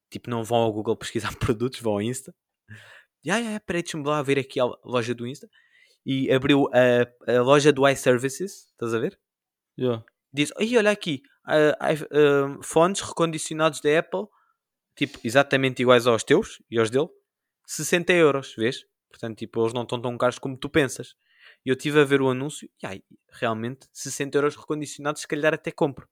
tipo, 0.10 0.29
não 0.29 0.43
vão 0.43 0.60
ao 0.60 0.71
Google 0.71 0.95
pesquisar 0.95 1.36
produtos, 1.39 1.79
vão 1.81 1.93
ao 1.93 2.01
Insta. 2.01 2.34
Já, 3.23 3.41
já, 3.41 3.55
espera 3.55 3.79
aí, 3.79 3.84
deixa-me 3.84 4.05
lá 4.05 4.21
ver 4.21 4.39
aqui 4.39 4.60
a 4.60 4.65
loja 4.86 5.13
do 5.15 5.27
Insta. 5.27 5.49
E 6.05 6.31
abriu 6.31 6.67
a, 6.73 7.31
a 7.38 7.41
loja 7.41 7.71
do 7.73 7.88
iServices, 7.88 8.67
estás 8.71 8.93
a 8.93 8.99
ver? 8.99 9.19
Yeah. 9.79 10.03
diz: 10.34 10.51
Aí, 10.57 10.77
olha 10.77 10.91
aqui, 10.91 11.21
ah, 11.45 11.91
i- 11.93 12.07
ah, 12.12 12.57
fones 12.63 13.01
recondicionados 13.01 13.81
da 13.81 13.97
Apple, 13.99 14.25
tipo, 14.95 15.19
exatamente 15.23 15.81
iguais 15.81 16.05
aos 16.07 16.23
teus 16.23 16.62
e 16.69 16.77
aos 16.79 16.89
dele, 16.89 17.07
60 17.65 18.13
euros, 18.13 18.54
vês? 18.56 18.86
Portanto, 19.10 19.38
tipo, 19.38 19.62
eles 19.62 19.74
não 19.74 19.84
estão 19.84 20.02
tão 20.02 20.17
caros 20.17 20.39
como 20.39 20.58
tu 20.58 20.69
pensas. 20.69 21.15
E 21.65 21.69
eu 21.69 21.74
estive 21.76 22.00
a 22.00 22.04
ver 22.04 22.21
o 22.21 22.30
anúncio 22.30 22.69
e 22.82 22.86
ai, 22.86 23.04
realmente 23.30 23.88
60 23.93 24.38
euros 24.38 24.56
recondicionados, 24.56 25.21
se 25.21 25.28
calhar 25.28 25.54
até 25.54 25.71
compro. 25.71 26.08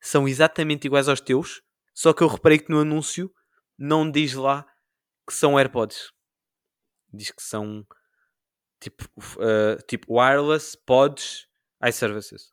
São 0.00 0.26
exatamente 0.28 0.86
iguais 0.86 1.08
aos 1.08 1.20
teus, 1.20 1.62
só 1.94 2.12
que 2.12 2.22
eu 2.22 2.28
reparei 2.28 2.58
que 2.58 2.70
no 2.70 2.80
anúncio 2.80 3.32
não 3.78 4.10
diz 4.10 4.34
lá 4.34 4.66
que 5.26 5.34
são 5.34 5.58
AirPods. 5.58 6.12
Diz 7.12 7.30
que 7.30 7.42
são 7.42 7.86
tipo, 8.80 9.04
ah, 9.40 9.76
tipo 9.86 10.18
wireless 10.18 10.76
pods 10.86 11.46
iServices. 11.86 12.52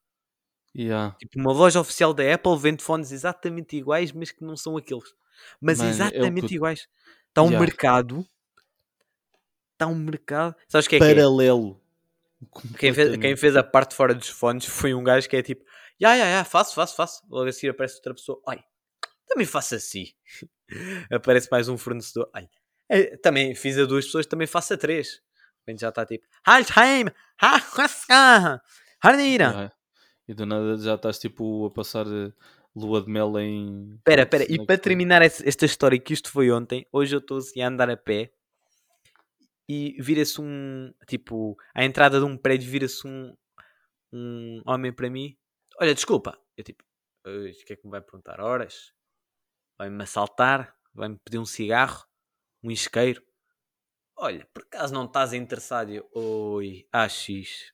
Yeah. 0.76 1.16
Tipo, 1.20 1.40
uma 1.40 1.54
loja 1.54 1.80
oficial 1.80 2.14
da 2.14 2.34
Apple 2.34 2.58
vende 2.58 2.84
fones 2.84 3.12
exatamente 3.12 3.76
iguais, 3.78 4.12
mas 4.12 4.32
que 4.32 4.44
não 4.44 4.56
são 4.56 4.78
aqueles. 4.78 5.14
Mas 5.62 5.78
Mano, 5.80 5.90
é 5.90 5.94
exatamente 5.94 6.48
que- 6.48 6.56
iguais. 6.56 6.88
Está 7.38 7.56
um 7.56 7.60
mercado 7.60 8.28
está 9.78 9.88
um 9.88 9.96
mercado. 9.96 10.56
Sabes 10.68 10.88
é 10.88 10.90
que 10.90 10.96
é? 10.96 11.00
Paralelo. 11.00 11.80
Quem 12.78 12.94
fez, 12.94 13.18
quem 13.18 13.36
fez 13.36 13.56
a 13.56 13.64
parte 13.64 13.96
fora 13.96 14.14
dos 14.14 14.30
fones 14.30 14.66
foi 14.66 14.94
um 14.94 15.04
gajo 15.04 15.30
que 15.30 15.36
é 15.36 15.42
tipo, 15.42 15.64
ya, 16.00 16.14
ya, 16.16 16.26
ya, 16.26 16.44
faço, 16.44 16.76
faço, 16.76 16.96
faço. 16.96 17.24
Logo 17.30 17.48
a 17.48 17.52
seguir 17.52 17.70
aparece 17.70 17.96
outra 17.96 18.14
pessoa, 18.14 18.42
olha, 18.46 18.64
também 19.28 19.46
faço 19.46 19.76
assim. 19.76 20.08
aparece 21.12 21.48
mais 21.50 21.70
um 21.70 21.78
fornecedor, 21.78 22.30
eh, 22.90 23.18
também 23.18 23.56
fiz 23.56 23.78
a 23.78 23.86
duas 23.86 24.06
pessoas, 24.06 24.26
também 24.26 24.48
faço 24.48 24.74
a 24.74 24.78
três. 24.78 25.22
Repente 25.60 25.82
já 25.82 25.90
está 25.90 26.06
tipo, 26.06 26.26
Haltheim, 26.46 27.06
Harnira. 29.02 29.50
Ah, 29.68 29.72
E 30.28 30.34
do 30.34 30.46
nada 30.46 30.78
já 30.78 30.96
estás 30.96 31.18
tipo 31.20 31.66
a 31.66 31.72
passar 31.72 32.06
eh, 32.06 32.32
lua 32.78 33.02
de 33.02 33.10
mel 33.10 33.38
em. 33.40 33.96
Espera, 33.96 34.22
espera, 34.22 34.46
e 34.48 34.64
para 34.66 34.78
terminar 34.78 35.22
esta 35.22 35.66
história 35.66 36.00
que 36.00 36.14
isto 36.14 36.30
foi 36.30 36.52
ontem, 36.52 36.86
hoje 36.92 37.16
eu 37.16 37.20
estou 37.20 37.38
assim 37.38 37.62
a 37.62 37.68
andar 37.68 37.90
a 37.90 37.98
pé 37.98 38.32
e 39.68 39.98
vira-se 40.00 40.40
um, 40.40 40.94
tipo, 41.08 41.58
à 41.74 41.84
entrada 41.84 42.20
de 42.20 42.26
um 42.26 42.38
prédio 42.38 42.70
vira-se 42.70 43.06
um, 43.06 43.36
um 44.14 44.62
homem 44.66 44.94
para 44.94 45.10
mim, 45.10 45.36
olha, 45.80 45.94
desculpa, 45.94 46.40
eu 46.56 46.64
tipo, 46.64 46.84
"Ui, 47.26 47.52
o 47.52 47.66
que 47.66 47.74
é 47.74 47.76
que 47.76 47.86
me 47.86 47.92
vai 47.92 48.02
perguntar? 48.02 48.40
Horas? 48.40 48.94
Vai-me 49.78 50.02
assaltar? 50.04 50.76
Vai-me 50.94 51.18
pedir 51.24 51.38
um 51.40 51.46
cigarro? 51.46 52.06
Um 52.64 52.72
isqueiro? 52.72 53.22
Olha, 54.16 54.48
por 54.52 54.64
acaso 54.64 54.94
não 54.94 55.06
estás 55.06 55.34
interessado? 55.34 55.92
Eu, 55.92 56.10
Oi, 56.12 56.88
AX, 56.92 57.28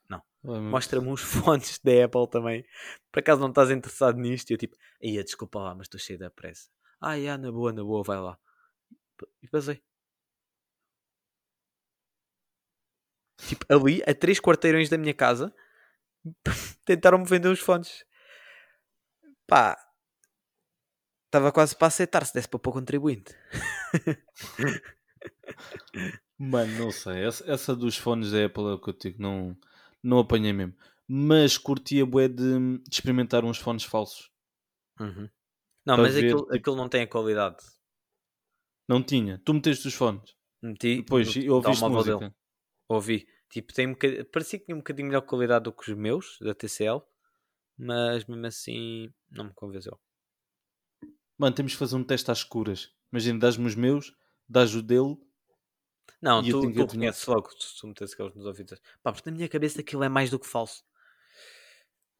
não. 0.09 0.21
Mostra-me 0.43 1.07
uns 1.07 1.21
fones 1.23 1.79
da 1.79 2.05
Apple 2.05 2.27
também. 2.29 2.65
Por 3.11 3.19
acaso 3.19 3.41
não 3.41 3.49
estás 3.49 3.71
interessado 3.71 4.17
nisto? 4.17 4.51
E 4.51 4.53
eu 4.53 4.57
tipo, 4.57 4.75
ia 5.01 5.23
desculpa 5.23 5.59
lá, 5.59 5.73
mas 5.73 5.85
estou 5.85 5.99
cheio 5.99 6.19
da 6.19 6.29
pressa. 6.29 6.69
Ah, 6.99 7.19
já, 7.19 7.37
na 7.37 7.51
boa, 7.51 7.71
na 7.71 7.83
boa, 7.83 8.03
vai 8.03 8.19
lá. 8.19 8.37
E 9.41 9.47
passei. 9.47 9.81
Tipo, 13.37 13.65
ali, 13.69 14.01
a 14.07 14.13
três 14.13 14.39
quarteirões 14.39 14.89
da 14.89 14.97
minha 14.97 15.13
casa, 15.13 15.53
tentaram-me 16.85 17.25
vender 17.25 17.49
os 17.49 17.59
fones. 17.59 18.05
Pá, 19.47 19.77
estava 21.25 21.51
quase 21.51 21.75
para 21.75 21.87
aceitar 21.87 22.25
se 22.25 22.33
desse 22.33 22.47
para 22.47 22.59
pôr 22.59 22.71
contribuinte. 22.73 23.35
Mano, 26.37 26.77
não 26.77 26.91
sei. 26.91 27.25
Essa, 27.25 27.51
essa 27.51 27.75
dos 27.75 27.97
fones 27.97 28.31
da 28.31 28.45
Apple 28.45 28.63
é 28.63 28.73
o 28.73 28.79
que 28.79 28.89
eu 28.89 28.93
digo, 28.93 29.21
não, 29.21 29.57
não 30.03 30.19
apanhei 30.19 30.53
mesmo. 30.53 30.75
Mas 31.07 31.57
curtia 31.57 32.05
bué 32.05 32.27
de, 32.27 32.77
de 32.79 32.83
experimentar 32.91 33.43
uns 33.45 33.57
fones 33.57 33.83
falsos. 33.83 34.31
Uhum. 34.99 35.29
Não, 35.85 35.95
Para 35.95 36.03
mas 36.03 36.13
ver, 36.15 36.25
aquilo, 36.25 36.41
tipo- 36.43 36.55
aquilo 36.55 36.75
não 36.75 36.89
tem 36.89 37.01
a 37.03 37.07
qualidade. 37.07 37.57
Não 38.87 39.01
tinha. 39.03 39.37
Tu 39.43 39.53
meteste 39.53 39.87
os 39.87 39.93
fones. 39.93 40.35
Meti 40.61 40.97
Depois 40.97 41.35
no 41.35 41.53
ouviste 41.55 41.79
telemóvel 41.81 41.97
música. 41.97 42.19
dele. 42.29 42.35
Ouvi. 42.89 43.27
Tipo, 43.49 43.73
tem 43.73 43.87
um 43.87 43.91
bocad... 43.91 44.23
parecia 44.25 44.59
que 44.59 44.65
tinha 44.65 44.75
um 44.75 44.79
bocadinho 44.79 45.07
melhor 45.07 45.21
qualidade 45.21 45.63
do 45.65 45.73
que 45.73 45.91
os 45.91 45.97
meus, 45.97 46.37
da 46.41 46.53
TCL, 46.55 47.01
mas 47.77 48.25
mesmo 48.25 48.45
assim 48.45 49.13
não 49.29 49.45
me 49.45 49.53
convenceu. 49.53 49.99
Mano, 51.37 51.55
temos 51.55 51.73
que 51.73 51.77
fazer 51.79 51.95
um 51.95 52.03
teste 52.03 52.31
às 52.31 52.39
escuras. 52.39 52.89
Imagina, 53.11 53.39
dás-me 53.39 53.65
os 53.67 53.75
meus, 53.75 54.13
dás 54.47 54.73
o 54.75 54.81
dele. 54.81 55.17
Não, 56.23 56.41
E 56.41 56.49
eu 56.49 56.53
tu, 56.55 56.61
tenho 56.61 56.73
tu 56.73 56.83
adivinhar. 56.83 57.11
reconheces 57.13 57.25
logo 57.27 57.49
se 57.51 57.77
tu 57.81 57.85
metes 57.87 58.13
aqueles 58.13 58.33
nos 58.33 58.45
ouvidos. 58.45 58.79
Pá, 59.03 59.11
porque 59.11 59.29
na 59.29 59.35
minha 59.35 59.49
cabeça 59.49 59.81
aquilo 59.81 60.05
é 60.05 60.09
mais 60.09 60.29
do 60.29 60.39
que 60.39 60.47
falso. 60.47 60.81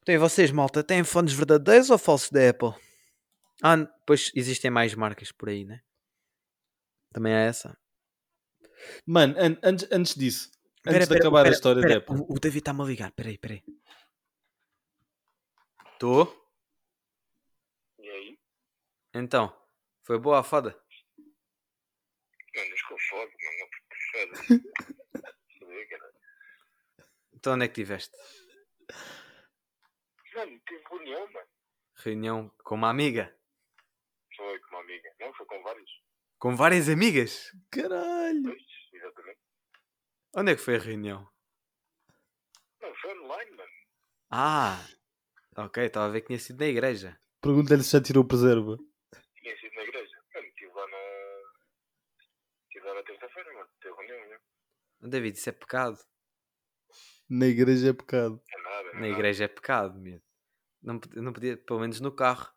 Tem 0.04 0.18
vocês, 0.18 0.52
malta, 0.52 0.84
têm 0.84 1.06
fones 1.06 1.32
verdadeiros 1.32 1.90
ou 1.90 1.98
falsos 1.98 2.30
da 2.30 2.50
Apple? 2.50 2.74
Ah, 3.64 3.78
pois 4.06 4.30
existem 4.36 4.70
mais 4.70 4.94
marcas 4.94 5.32
por 5.32 5.48
aí, 5.48 5.64
né? 5.64 5.82
Também 7.14 7.32
é 7.32 7.48
essa. 7.48 7.78
Mano, 9.08 9.36
an- 9.40 9.58
antes, 9.64 9.88
antes 9.90 10.16
disso, 10.16 10.52
Pera, 10.82 10.98
antes 10.98 11.08
de 11.08 11.14
pera, 11.14 11.24
acabar 11.24 11.40
a 11.40 11.44
pera, 11.44 11.56
história 11.56 11.82
pera, 11.82 11.94
da 11.94 11.98
Apple. 12.00 12.16
O, 12.28 12.36
o 12.36 12.40
David 12.42 12.58
está-me 12.60 12.82
a 12.82 12.86
ligar, 12.86 13.12
peraí, 13.14 13.38
peraí. 13.38 13.64
Estou? 15.94 16.52
E 18.00 18.10
aí? 18.10 18.38
Então, 19.14 19.56
foi 20.04 20.20
boa 20.20 20.40
a 20.40 20.44
foda? 20.44 20.78
Mano, 22.56 22.70
mas 22.70 22.82
Então 27.44 27.56
onde 27.56 27.66
é 27.66 27.68
que 27.68 27.74
tiveste? 27.74 28.16
Mano, 30.34 30.62
tive 30.66 30.82
reunião, 30.90 31.32
mano. 31.34 31.48
Reunião 31.98 32.52
com 32.64 32.76
uma 32.76 32.90
amiga? 32.90 33.38
Foi 34.38 34.60
com 34.60 34.70
uma 34.70 34.80
amiga. 34.80 35.14
Não, 35.20 35.34
foi 35.34 35.46
com 35.46 35.62
vários. 35.62 35.92
Com 36.40 36.56
várias 36.56 36.88
amigas? 36.88 37.52
Caralho. 37.70 38.44
Dois, 38.44 38.64
exatamente. 38.94 39.40
Onde 40.36 40.52
é 40.54 40.56
que 40.56 40.62
foi 40.62 40.78
a 40.78 40.80
reunião? 40.80 41.30
Não, 42.82 42.96
foi 42.96 43.20
online, 43.20 43.52
mano. 43.52 43.72
Ah, 44.32 44.88
ok, 45.58 45.86
estava 45.86 46.06
a 46.06 46.10
ver 46.10 46.22
que 46.22 46.28
tinha 46.28 46.40
sido 46.40 46.60
na 46.60 46.68
igreja. 46.68 47.20
Pergunta-lhe 47.42 47.84
se 47.84 47.92
já 47.92 48.02
tirou 48.02 48.26
preserva. 48.26 48.78
Tinha 49.36 49.58
sido 49.60 49.76
na 49.76 49.84
igreja. 49.84 50.18
Mano, 50.34 50.48
estive 50.48 50.72
lá 50.72 50.88
na. 50.88 50.98
Na 52.94 53.04
terça-feira, 53.04 53.54
mano. 53.54 53.70
Teve 53.82 53.96
reunião, 53.96 54.30
né? 54.30 54.40
David, 55.02 55.38
isso 55.38 55.50
é 55.50 55.52
pecado. 55.52 55.98
Na 57.30 57.48
igreja 57.48 57.90
é 57.90 57.94
pecado. 57.94 58.42
É 58.50 58.58
nada, 58.62 58.90
é 58.90 58.94
Na 58.94 59.00
nada. 59.02 59.08
igreja 59.08 59.44
é 59.46 59.48
pecado, 59.48 60.00
meu. 60.00 60.22
Não, 60.82 61.00
não 61.16 61.34
podia, 61.34 61.58
pelo 61.58 61.80
menos 61.80 62.00
no 62.00 62.12
carro. 62.16 62.52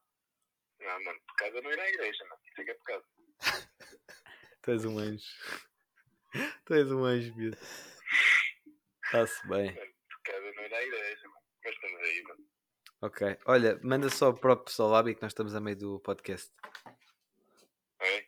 Não, 0.80 1.04
mano, 1.04 1.20
pecado 1.28 1.58
é 1.58 1.62
não 1.62 1.72
ir 1.72 1.80
à 1.80 1.88
igreja, 1.88 2.24
mano. 2.24 2.40
Isso 2.44 2.60
é 2.60 2.64
que 2.64 2.70
é 2.70 2.74
pecado. 2.74 3.04
Tu 4.62 4.70
és 4.72 4.84
um 4.84 4.98
anjo. 4.98 5.24
tu 6.64 6.74
és 6.74 6.90
um 6.90 7.04
anjo, 7.04 7.34
meu. 7.36 7.52
Está-se 9.04 9.46
bem. 9.48 9.72
Mano, 9.74 9.92
pecado 10.24 10.44
é 10.44 10.52
não 10.52 10.62
ir 10.64 10.74
à 10.74 10.82
igreja, 10.82 11.28
mano. 11.28 11.40
Mas 11.64 11.74
estamos 11.74 12.00
aí, 12.00 12.22
mano. 12.22 12.48
Ok. 13.02 13.38
Olha, 13.46 13.80
manda 13.82 14.08
só 14.10 14.32
para 14.32 14.52
o 14.54 14.56
pessoal 14.56 14.90
lá, 14.90 15.04
que 15.04 15.22
nós 15.22 15.30
estamos 15.30 15.54
a 15.54 15.60
meio 15.60 15.76
do 15.76 16.00
podcast. 16.00 16.52
É? 18.00 18.25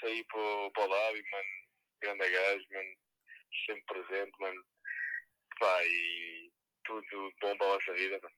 Sair 0.00 0.24
para 0.24 0.40
o- 0.40 0.70
para 0.72 0.84
o 0.84 0.88
lábio, 0.88 1.24
mano. 1.32 1.48
Grande 2.02 2.30
gajo, 2.30 2.66
mano. 2.72 2.88
Sempre 3.66 3.84
presente, 3.86 4.32
mano. 4.40 4.64
Pá, 5.58 5.84
e 5.84 6.50
tudo 6.84 7.32
bom 7.40 7.56
para 7.58 7.66
a 7.66 7.74
vossa 7.78 7.92
vida, 7.94 8.18
mano. 8.22 8.34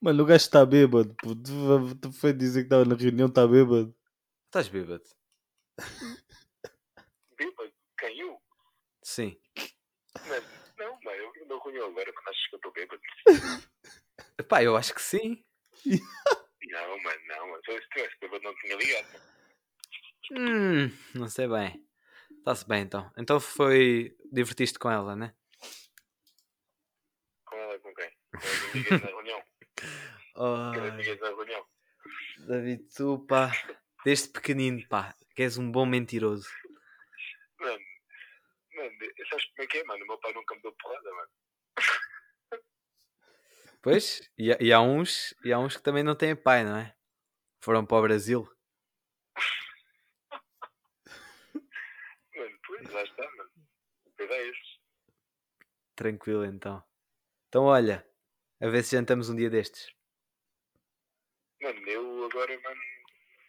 Mano, 0.00 0.22
o 0.22 0.26
gajo 0.26 0.44
está 0.44 0.64
bêbado. 0.66 1.14
pô. 1.22 1.34
Tu, 1.34 1.96
tu 2.00 2.12
foi 2.12 2.32
dizer 2.32 2.60
que 2.62 2.66
estava 2.66 2.84
na 2.84 2.94
reunião, 2.96 3.28
está 3.28 3.46
bêbado. 3.46 3.94
Estás 4.46 4.68
bêbado? 4.68 5.04
Bêbado, 7.38 7.72
caiu? 7.96 8.40
Sim. 9.02 9.38
Mano, 10.26 10.46
não, 10.78 10.98
mano, 11.02 11.32
eu 11.36 11.46
não 11.46 11.58
conheço 11.60 11.84
agora, 11.84 12.12
mano. 12.12 12.28
Achas 12.28 12.46
que 12.48 12.54
eu 12.54 12.58
estou 12.58 12.72
bêbado? 12.72 13.02
Epá, 14.38 14.62
eu 14.62 14.76
acho 14.76 14.94
que 14.94 15.02
sim. 15.02 15.44
Não, 16.68 16.98
mano, 17.00 17.20
não, 17.26 17.48
mano. 17.50 17.62
Se 17.64 17.70
eu 17.70 17.78
estivesse 17.78 18.16
bêbado, 18.20 18.42
não 18.42 18.54
tinha 18.56 18.74
ligado, 18.76 19.06
mano. 19.12 19.24
Hum, 20.32 20.90
não 21.14 21.28
sei 21.28 21.48
bem. 21.48 21.84
Está-se 22.38 22.66
bem 22.66 22.82
então. 22.82 23.10
Então 23.16 23.40
foi. 23.40 24.16
Divertiste 24.32 24.78
com 24.78 24.90
ela, 24.90 25.14
né? 25.14 25.34
Com 27.44 27.56
ela, 27.56 27.78
com 27.78 27.94
quem? 27.94 28.10
Com 28.30 28.38
as 28.38 28.74
amigas 28.74 29.02
na 29.02 29.08
reunião. 29.08 29.42
Com 30.36 30.42
as 30.44 30.92
amigas 30.92 31.20
na 31.20 31.28
reunião. 31.28 31.66
David, 32.46 32.84
tu, 32.94 33.24
pá, 33.26 33.50
desde 34.04 34.28
pequenino, 34.28 34.86
pá, 34.88 35.14
que 35.34 35.42
és 35.42 35.56
um 35.56 35.70
bom 35.70 35.86
mentiroso. 35.86 36.48
Mano, 37.58 37.78
mano, 38.74 38.90
sabes 39.30 39.46
como 39.46 39.62
é 39.62 39.66
que 39.66 39.78
é, 39.78 39.84
mano? 39.84 40.04
O 40.04 40.06
meu 40.06 40.18
pai 40.18 40.32
nunca 40.32 40.54
me 40.54 40.62
deu 40.62 40.72
porrada, 40.72 41.10
mano. 41.10 41.30
Pois, 43.82 44.20
e, 44.36 44.50
e 44.60 44.72
há 44.72 44.80
uns, 44.80 45.34
e 45.44 45.52
há 45.52 45.58
uns 45.58 45.76
que 45.76 45.82
também 45.82 46.02
não 46.02 46.16
têm 46.16 46.34
pai, 46.34 46.64
não 46.64 46.76
é? 46.76 46.94
Foram 47.60 47.86
para 47.86 47.98
o 47.98 48.02
Brasil. 48.02 48.48
Mano, 52.34 52.58
pois, 52.78 52.90
lá 52.92 53.02
está, 53.02 53.22
mano. 53.36 53.50
Pois 54.16 54.30
é 54.30 54.48
isso. 54.48 54.80
Tranquilo 55.94 56.44
então. 56.44 56.82
Então 57.48 57.64
olha, 57.64 58.06
a 58.60 58.68
ver 58.68 58.82
se 58.82 58.96
jantamos 58.96 59.28
um 59.30 59.36
dia 59.36 59.48
destes. 59.50 59.88
Mano, 61.62 61.88
eu 61.88 62.24
agora, 62.26 62.60
mano. 62.60 62.80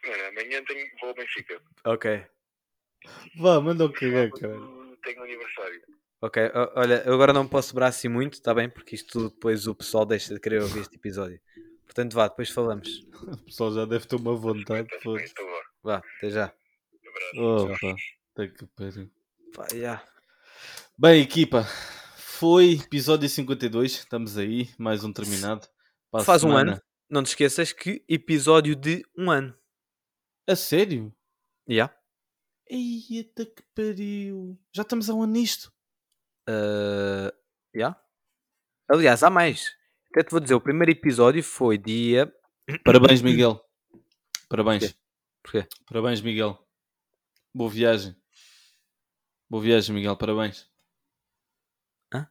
Mano, 0.05 0.23
amanhã 0.27 0.63
tenho, 0.63 0.87
vou 1.01 1.09
ao 1.09 1.15
Benfica. 1.15 1.61
Ok. 1.85 2.25
Vá, 3.39 3.59
manda 3.61 3.85
o 3.85 3.91
cagar, 3.91 4.29
cara. 4.31 4.57
Tenho 5.03 5.23
aniversário. 5.23 5.81
Ok, 6.21 6.41
o- 6.47 6.79
olha, 6.79 7.03
eu 7.05 7.13
agora 7.13 7.31
não 7.31 7.47
posso 7.47 7.69
sobrar 7.69 7.89
assim 7.89 8.07
muito, 8.07 8.33
está 8.33 8.53
bem? 8.53 8.69
Porque 8.69 8.95
isto 8.95 9.11
tudo 9.11 9.29
depois 9.29 9.67
o 9.67 9.75
pessoal 9.75 10.05
deixa 10.05 10.33
de 10.33 10.39
querer 10.39 10.61
ouvir 10.61 10.79
este 10.81 10.95
episódio. 10.95 11.39
Portanto, 11.85 12.13
vá, 12.13 12.27
depois 12.27 12.49
falamos. 12.49 13.05
O 13.23 13.37
pessoal 13.45 13.73
já 13.73 13.85
deve 13.85 14.07
ter 14.07 14.15
uma 14.15 14.35
vontade. 14.35 14.87
Então 14.95 15.15
vá. 15.83 15.97
Até 16.17 16.29
já. 16.29 16.53
Um 17.03 17.09
abraço. 17.09 17.77
Oh, 17.85 17.95
pá. 18.35 18.47
Que 18.47 18.65
pariu. 18.75 19.11
Pá, 19.57 19.65
já. 19.75 20.05
Bem, 20.95 21.23
equipa, 21.23 21.63
foi 22.15 22.73
episódio 22.73 23.27
52. 23.27 23.91
Estamos 23.91 24.37
aí, 24.37 24.69
mais 24.77 25.03
um 25.03 25.11
terminado. 25.11 25.67
Para 26.11 26.21
a 26.21 26.23
Faz 26.23 26.43
um 26.43 26.55
ano. 26.55 26.79
Não 27.09 27.23
te 27.23 27.29
esqueças 27.29 27.73
que 27.73 28.05
episódio 28.07 28.75
de 28.75 29.03
um 29.17 29.31
ano. 29.31 29.57
A 30.47 30.55
sério? 30.55 31.11
Já? 31.67 31.91
Eita 32.69 33.47
que 33.47 33.63
pariu. 33.73 34.59
Já 34.75 34.83
estamos 34.83 35.09
há 35.09 35.15
um 35.15 35.23
ano 35.23 35.33
nisto. 35.33 35.73
Uh, 36.47 37.33
yeah. 37.75 37.99
Aliás, 38.87 39.23
há 39.23 39.31
mais. 39.31 39.75
Até 40.11 40.23
te 40.23 40.29
vou 40.29 40.39
dizer, 40.39 40.53
o 40.53 40.61
primeiro 40.61 40.91
episódio 40.91 41.43
foi 41.43 41.79
dia. 41.79 42.31
Parabéns, 42.85 43.23
Miguel. 43.23 43.59
Parabéns. 44.47 44.95
Porquê? 45.41 45.67
Parabéns, 45.87 46.21
Miguel. 46.21 46.63
Boa 47.55 47.71
viagem. 47.71 48.15
Boa 49.49 49.63
viagem, 49.63 49.95
Miguel. 49.95 50.17
Parabéns. 50.17 50.69
Hã? 52.13 52.27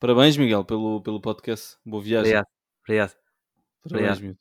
Parabéns, 0.00 0.36
Miguel, 0.36 0.64
pelo, 0.64 1.00
pelo 1.00 1.20
podcast. 1.20 1.76
Boa 1.84 2.02
viagem. 2.02 2.32
Obrigado. 2.32 2.46
Obrigado. 2.82 3.16
Parabéns, 3.82 4.18
obrigado. 4.18 4.38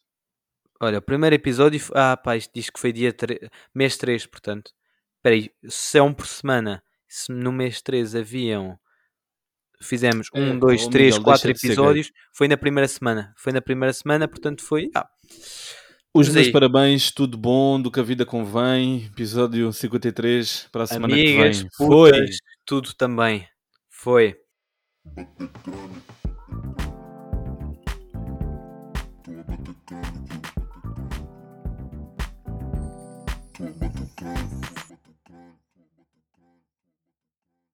Olha, 0.82 0.98
o 0.98 1.02
primeiro 1.02 1.36
episódio. 1.36 1.80
Ah, 1.94 2.18
pá, 2.18 2.36
isto 2.36 2.52
diz 2.54 2.70
que 2.70 2.80
foi 2.80 2.92
dia 2.92 3.14
3, 3.14 3.48
mês 3.74 3.96
3, 3.96 4.26
portanto. 4.26 4.72
Espera 5.18 5.36
aí, 5.36 5.52
se 5.70 5.98
é 5.98 6.02
um 6.02 6.14
por 6.14 6.26
semana, 6.26 6.84
se 7.08 7.32
no 7.32 7.52
mês 7.52 7.82
3 7.82 8.16
haviam. 8.16 8.80
Fizemos 9.82 10.30
É, 10.34 10.40
um, 10.40 10.58
dois, 10.58 10.86
oh, 10.86 10.90
três, 10.90 11.14
Miguel, 11.16 11.24
quatro 11.24 11.44
deixa 11.44 11.54
de 11.54 11.60
ser 11.60 11.68
episódios. 11.68 12.12
Foi 12.32 12.48
na 12.48 12.58
primeira 12.58 12.88
semana. 12.88 13.34
Foi 13.38 13.54
na 13.54 13.62
primeira 13.62 13.94
semana, 13.94 14.28
portanto 14.28 14.64
foi. 14.64 14.90
Ah, 14.96 15.08
Os 16.16 16.30
meus 16.30 16.48
parabéns, 16.50 17.10
tudo 17.10 17.36
bom, 17.36 17.82
do 17.82 17.90
que 17.90 18.00
a 18.00 18.04
vida 18.04 18.24
convém. 18.24 19.06
Episódio 19.06 19.74
53 19.74 20.68
para 20.72 20.84
a 20.84 20.88
semana 20.88 21.12
amigas, 21.12 21.58
que 21.58 21.64
vem. 21.64 21.70
Foi! 21.76 22.12
putas, 22.12 22.38
tudo 22.64 22.94
também. 22.94 23.48
Foi. 23.90 24.36